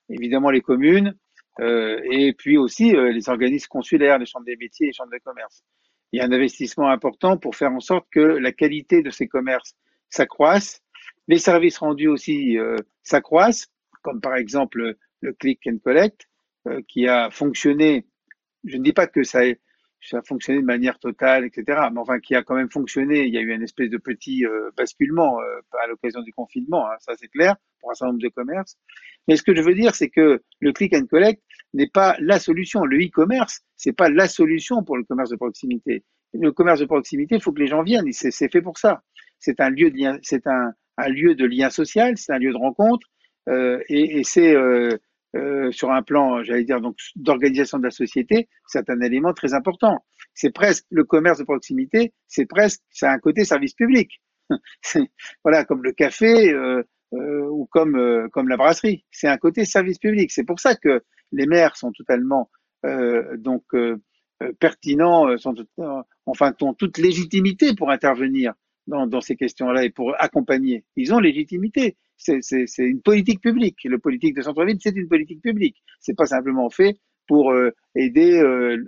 évidemment 0.10 0.50
les 0.50 0.62
communes, 0.62 1.16
euh, 1.60 2.00
et 2.12 2.34
puis 2.34 2.58
aussi 2.58 2.96
euh, 2.96 3.12
les 3.12 3.30
organismes 3.30 3.68
consulaires, 3.68 4.20
les 4.20 4.26
chambres 4.26 4.46
des 4.46 4.58
métiers, 4.58 4.88
les 4.88 4.94
chambres 4.94 5.12
de 5.12 5.20
commerce. 5.24 5.64
Il 6.12 6.20
y 6.20 6.22
a 6.22 6.26
un 6.26 6.32
investissement 6.32 6.90
important 6.90 7.38
pour 7.38 7.56
faire 7.56 7.72
en 7.72 7.80
sorte 7.80 8.08
que 8.12 8.20
la 8.20 8.52
qualité 8.52 9.02
de 9.02 9.10
ces 9.10 9.28
commerces 9.28 9.76
s'accroisse, 10.10 10.82
les 11.28 11.40
services 11.40 11.80
rendus 11.80 12.08
aussi 12.08 12.58
euh, 12.58 12.78
s'accroissent, 13.04 13.68
comme 14.04 14.22
par 14.22 14.36
exemple 14.36 14.96
le 15.22 15.34
click 15.34 15.68
and 15.68 15.80
collect, 15.84 16.28
qui 16.90 17.08
a 17.08 17.32
fonctionné. 17.32 18.06
Je 18.66 18.76
ne 18.76 18.84
dis 18.84 18.92
pas 18.92 19.08
que 19.08 19.24
ça 19.24 19.46
ait 19.46 19.62
ça 20.02 20.20
a 20.20 20.22
fonctionné 20.22 20.62
de 20.62 20.66
manière 20.66 21.00
totale, 21.00 21.46
etc. 21.46 21.80
Mais 21.92 22.00
enfin, 22.00 22.20
qui 22.20 22.36
a 22.36 22.44
quand 22.44 22.56
même 22.56 22.70
fonctionné. 22.70 23.26
Il 23.26 23.34
y 23.34 23.38
a 23.38 23.42
eu 23.42 23.52
une 23.52 23.64
espèce 23.64 23.90
de 23.90 23.98
petit 23.98 24.46
euh, 24.46 24.70
basculement 24.78 25.40
euh, 25.42 25.60
à 25.84 25.88
l'occasion 25.88 26.22
du 26.22 26.32
confinement, 26.32 26.88
hein, 26.88 26.96
ça 27.00 27.14
c'est 27.20 27.28
clair, 27.28 27.56
pour 27.80 27.92
un 27.92 27.94
certain 27.94 28.12
nombre 28.12 28.24
de 28.24 28.30
commerces. 28.30 28.78
Mais 29.28 29.36
ce 29.36 29.44
que 29.44 29.56
je 29.56 29.62
veux 29.62 29.76
dire, 29.76 29.96
c'est 29.96 30.10
que 30.10 30.42
le 30.60 30.72
click 30.72 30.94
and 30.94 31.06
collect 31.08 31.42
n'est 31.74 31.90
pas 31.90 32.16
la 32.20 32.40
solution. 32.40 32.86
Le 32.86 32.98
e-commerce, 32.98 33.62
c'est 33.76 33.94
pas 33.94 34.10
la 34.10 34.28
solution 34.28 34.84
pour 34.84 34.98
le 34.98 35.04
commerce 35.04 35.30
de 35.30 35.36
proximité. 35.36 36.04
Le 36.34 36.52
commerce 36.52 36.80
de 36.80 36.86
proximité, 36.86 37.36
il 37.36 37.42
faut 37.42 37.52
que 37.52 37.60
les 37.60 37.68
gens 37.68 37.84
viennent. 37.84 38.12
C'est 38.12 38.52
fait 38.52 38.62
pour 38.62 38.78
ça. 38.78 39.04
C'est 39.40 39.60
un 39.60 39.70
lieu 39.70 39.92
de 39.92 39.98
lien, 39.98 40.18
c'est 40.22 40.48
un, 40.48 40.74
lieu 41.10 41.36
de 41.36 41.46
lien 41.46 41.70
social, 41.70 42.18
c'est 42.18 42.32
un 42.32 42.40
lieu 42.40 42.52
de 42.52 42.58
rencontre, 42.58 43.08
euh, 43.50 43.80
et, 43.88 44.20
et 44.20 44.24
c'est 44.24 44.56
euh, 45.36 45.72
sur 45.72 45.92
un 45.92 46.02
plan, 46.02 46.42
j'allais 46.44 46.64
dire, 46.64 46.80
donc 46.80 46.98
d'organisation 47.16 47.78
de 47.78 47.84
la 47.84 47.92
société, 47.92 48.48
c'est 48.68 48.90
un 48.90 49.02
élément 49.02 49.34
très 49.34 49.54
important. 49.54 50.06
C'est 50.34 50.52
presque 50.52 50.86
le 50.90 51.04
commerce 51.04 51.40
de 51.40 51.44
proximité, 51.44 52.14
c'est 52.28 52.46
presque, 52.46 52.82
c'est 52.90 53.08
un 53.08 53.20
côté 53.20 53.44
service 53.44 53.74
public. 53.74 54.22
voilà, 55.44 55.66
comme 55.66 55.84
le 55.84 55.92
café 55.92 56.54
euh, 56.54 56.82
euh, 57.14 57.48
ou 57.50 57.68
comme 57.70 58.30
comme 58.32 58.48
la 58.48 58.58
brasserie, 58.58 59.06
c'est 59.12 59.28
un 59.28 59.38
côté 59.38 59.66
service 59.66 60.00
public. 60.00 60.32
C'est 60.32 60.46
pour 60.46 60.60
ça 60.60 60.76
que 60.76 61.04
les 61.32 61.46
maires 61.46 61.76
sont 61.76 61.92
totalement 61.92 62.50
donc 63.38 63.64
pertinents, 64.60 65.38
sont 65.38 65.56
enfin 66.26 66.54
ont 66.62 66.74
toute 66.74 66.98
légitimité 67.00 67.76
pour 67.76 67.90
intervenir 67.90 68.54
dans 68.86 69.20
ces 69.20 69.36
questions-là 69.36 69.84
et 69.84 69.90
pour 69.90 70.14
accompagner. 70.20 70.86
Ils 70.96 71.14
ont 71.14 71.20
légitimité 71.20 71.98
c'est 72.18 72.66
une 72.80 73.02
politique 73.02 73.42
publique. 73.42 73.78
Le 73.86 74.00
politique 74.00 74.36
de 74.36 74.42
centre-ville, 74.42 74.78
c'est 74.82 74.96
une 74.96 75.08
politique 75.08 75.42
publique. 75.42 75.82
C'est 76.00 76.16
pas 76.16 76.26
simplement 76.26 76.70
fait 76.70 76.98
pour 77.28 77.52
euh, 77.52 77.72
aider 77.96 78.40
euh, 78.40 78.84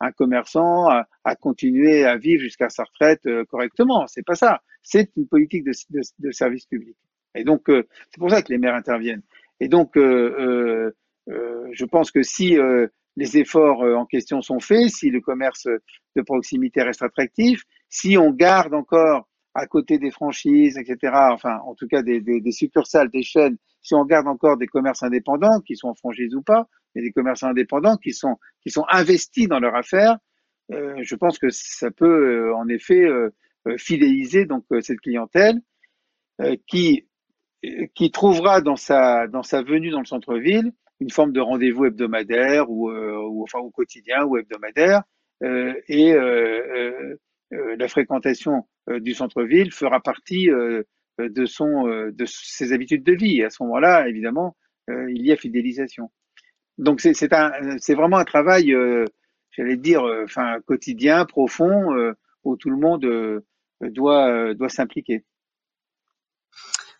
un, 0.00 0.12
commerçant 0.12 0.88
à, 0.88 1.36
continuer 1.36 2.04
à 2.04 2.16
vivre 2.16 2.42
jusqu'à 2.42 2.68
sa 2.68 2.84
retraite 2.84 3.24
euh, 3.26 3.44
correctement. 3.44 4.06
C'est 4.06 4.24
pas 4.24 4.34
ça. 4.34 4.60
C'est 4.82 5.10
une 5.16 5.26
politique 5.26 5.64
de, 5.64 6.32
service 6.32 6.66
public. 6.66 6.96
Et 7.34 7.44
donc, 7.44 7.64
c'est 7.66 8.18
pour 8.18 8.30
ça 8.30 8.40
que 8.42 8.52
les 8.52 8.58
maires 8.58 8.74
interviennent. 8.74 9.22
Et 9.60 9.68
donc, 9.68 9.92
je 9.96 10.92
pense 11.90 12.10
que 12.10 12.22
si 12.22 12.56
les 13.16 13.36
efforts 13.36 13.80
en 13.80 14.06
question 14.06 14.40
sont 14.40 14.60
faits, 14.60 14.90
si 14.90 15.10
le 15.10 15.20
commerce 15.20 15.66
de 16.14 16.22
proximité 16.22 16.82
reste 16.82 17.02
attractif, 17.02 17.64
si 17.88 18.16
on 18.16 18.30
garde 18.30 18.74
encore 18.74 19.28
à 19.56 19.66
côté 19.66 19.98
des 19.98 20.10
franchises, 20.10 20.76
etc., 20.76 21.12
enfin, 21.32 21.58
en 21.66 21.74
tout 21.74 21.88
cas 21.88 22.02
des, 22.02 22.20
des, 22.20 22.40
des, 22.40 22.52
succursales, 22.52 23.10
des 23.10 23.22
chaînes, 23.22 23.56
si 23.82 23.94
on 23.94 24.04
garde 24.04 24.28
encore 24.28 24.58
des 24.58 24.66
commerces 24.66 25.02
indépendants, 25.02 25.60
qui 25.60 25.76
sont 25.76 25.88
en 25.88 25.94
franchise 25.94 26.34
ou 26.34 26.42
pas, 26.42 26.68
mais 26.94 27.02
des 27.02 27.12
commerces 27.12 27.42
indépendants 27.42 27.96
qui 27.96 28.12
sont, 28.12 28.36
qui 28.62 28.70
sont 28.70 28.84
investis 28.88 29.48
dans 29.48 29.58
leur 29.58 29.74
affaire, 29.74 30.18
euh, 30.72 30.96
je 31.02 31.14
pense 31.14 31.38
que 31.38 31.48
ça 31.50 31.90
peut 31.90 32.48
euh, 32.48 32.56
en 32.56 32.68
effet 32.68 33.04
euh, 33.04 33.30
fidéliser 33.78 34.46
donc 34.46 34.64
cette 34.80 35.00
clientèle 35.00 35.60
qui, 36.68 37.08
qui 37.94 38.10
trouvera 38.12 38.60
dans 38.60 38.76
sa, 38.76 39.26
dans 39.26 39.42
sa 39.42 39.62
venue 39.62 39.90
dans 39.90 40.00
le 40.00 40.06
centre-ville 40.06 40.70
une 41.00 41.10
forme 41.10 41.32
de 41.32 41.40
rendez-vous 41.40 41.86
hebdomadaire 41.86 42.70
ou, 42.70 42.90
ou 42.90 43.42
enfin 43.42 43.58
au 43.58 43.70
quotidien 43.70 44.24
ou 44.24 44.36
hebdomadaire 44.36 45.02
et 45.40 46.14
la 47.50 47.88
fréquentation 47.88 48.68
du 48.88 49.14
centre-ville 49.14 49.72
fera 49.72 50.00
partie 50.00 50.50
euh, 51.20 51.30
de 51.30 51.46
son 51.46 51.88
euh, 51.88 52.10
de 52.12 52.26
ses 52.26 52.72
habitudes 52.72 53.02
de 53.02 53.12
vie. 53.14 53.42
À 53.42 53.50
ce 53.50 53.62
moment-là, 53.62 54.08
évidemment, 54.08 54.56
il 54.88 55.26
y 55.26 55.32
a 55.32 55.36
fidélisation. 55.36 56.12
Donc 56.78 57.00
c'est 57.00 57.94
vraiment 57.94 58.18
un 58.18 58.24
travail, 58.24 58.72
j'allais 59.50 59.76
dire, 59.76 60.04
enfin 60.22 60.60
quotidien, 60.64 61.24
profond, 61.24 62.14
où 62.44 62.56
tout 62.56 62.70
le 62.70 62.76
monde 62.76 63.42
doit 63.80 64.54
doit 64.54 64.68
s'impliquer. 64.68 65.24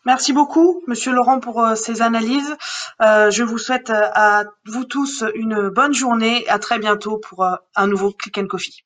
Merci 0.04 0.32
beaucoup, 0.32 0.82
Monsieur 0.88 1.12
Laurent, 1.12 1.38
pour 1.38 1.64
ces 1.76 2.02
analyses. 2.02 2.56
Euh, 3.00 3.30
je 3.30 3.44
vous 3.44 3.58
souhaite 3.58 3.90
à 3.90 4.46
vous 4.64 4.84
tous 4.84 5.22
une 5.36 5.68
bonne 5.68 5.94
journée. 5.94 6.48
À 6.48 6.58
très 6.58 6.80
bientôt 6.80 7.18
pour 7.18 7.46
un 7.76 7.86
nouveau 7.86 8.10
Click 8.10 8.38
and 8.38 8.48
Coffee. 8.48 8.84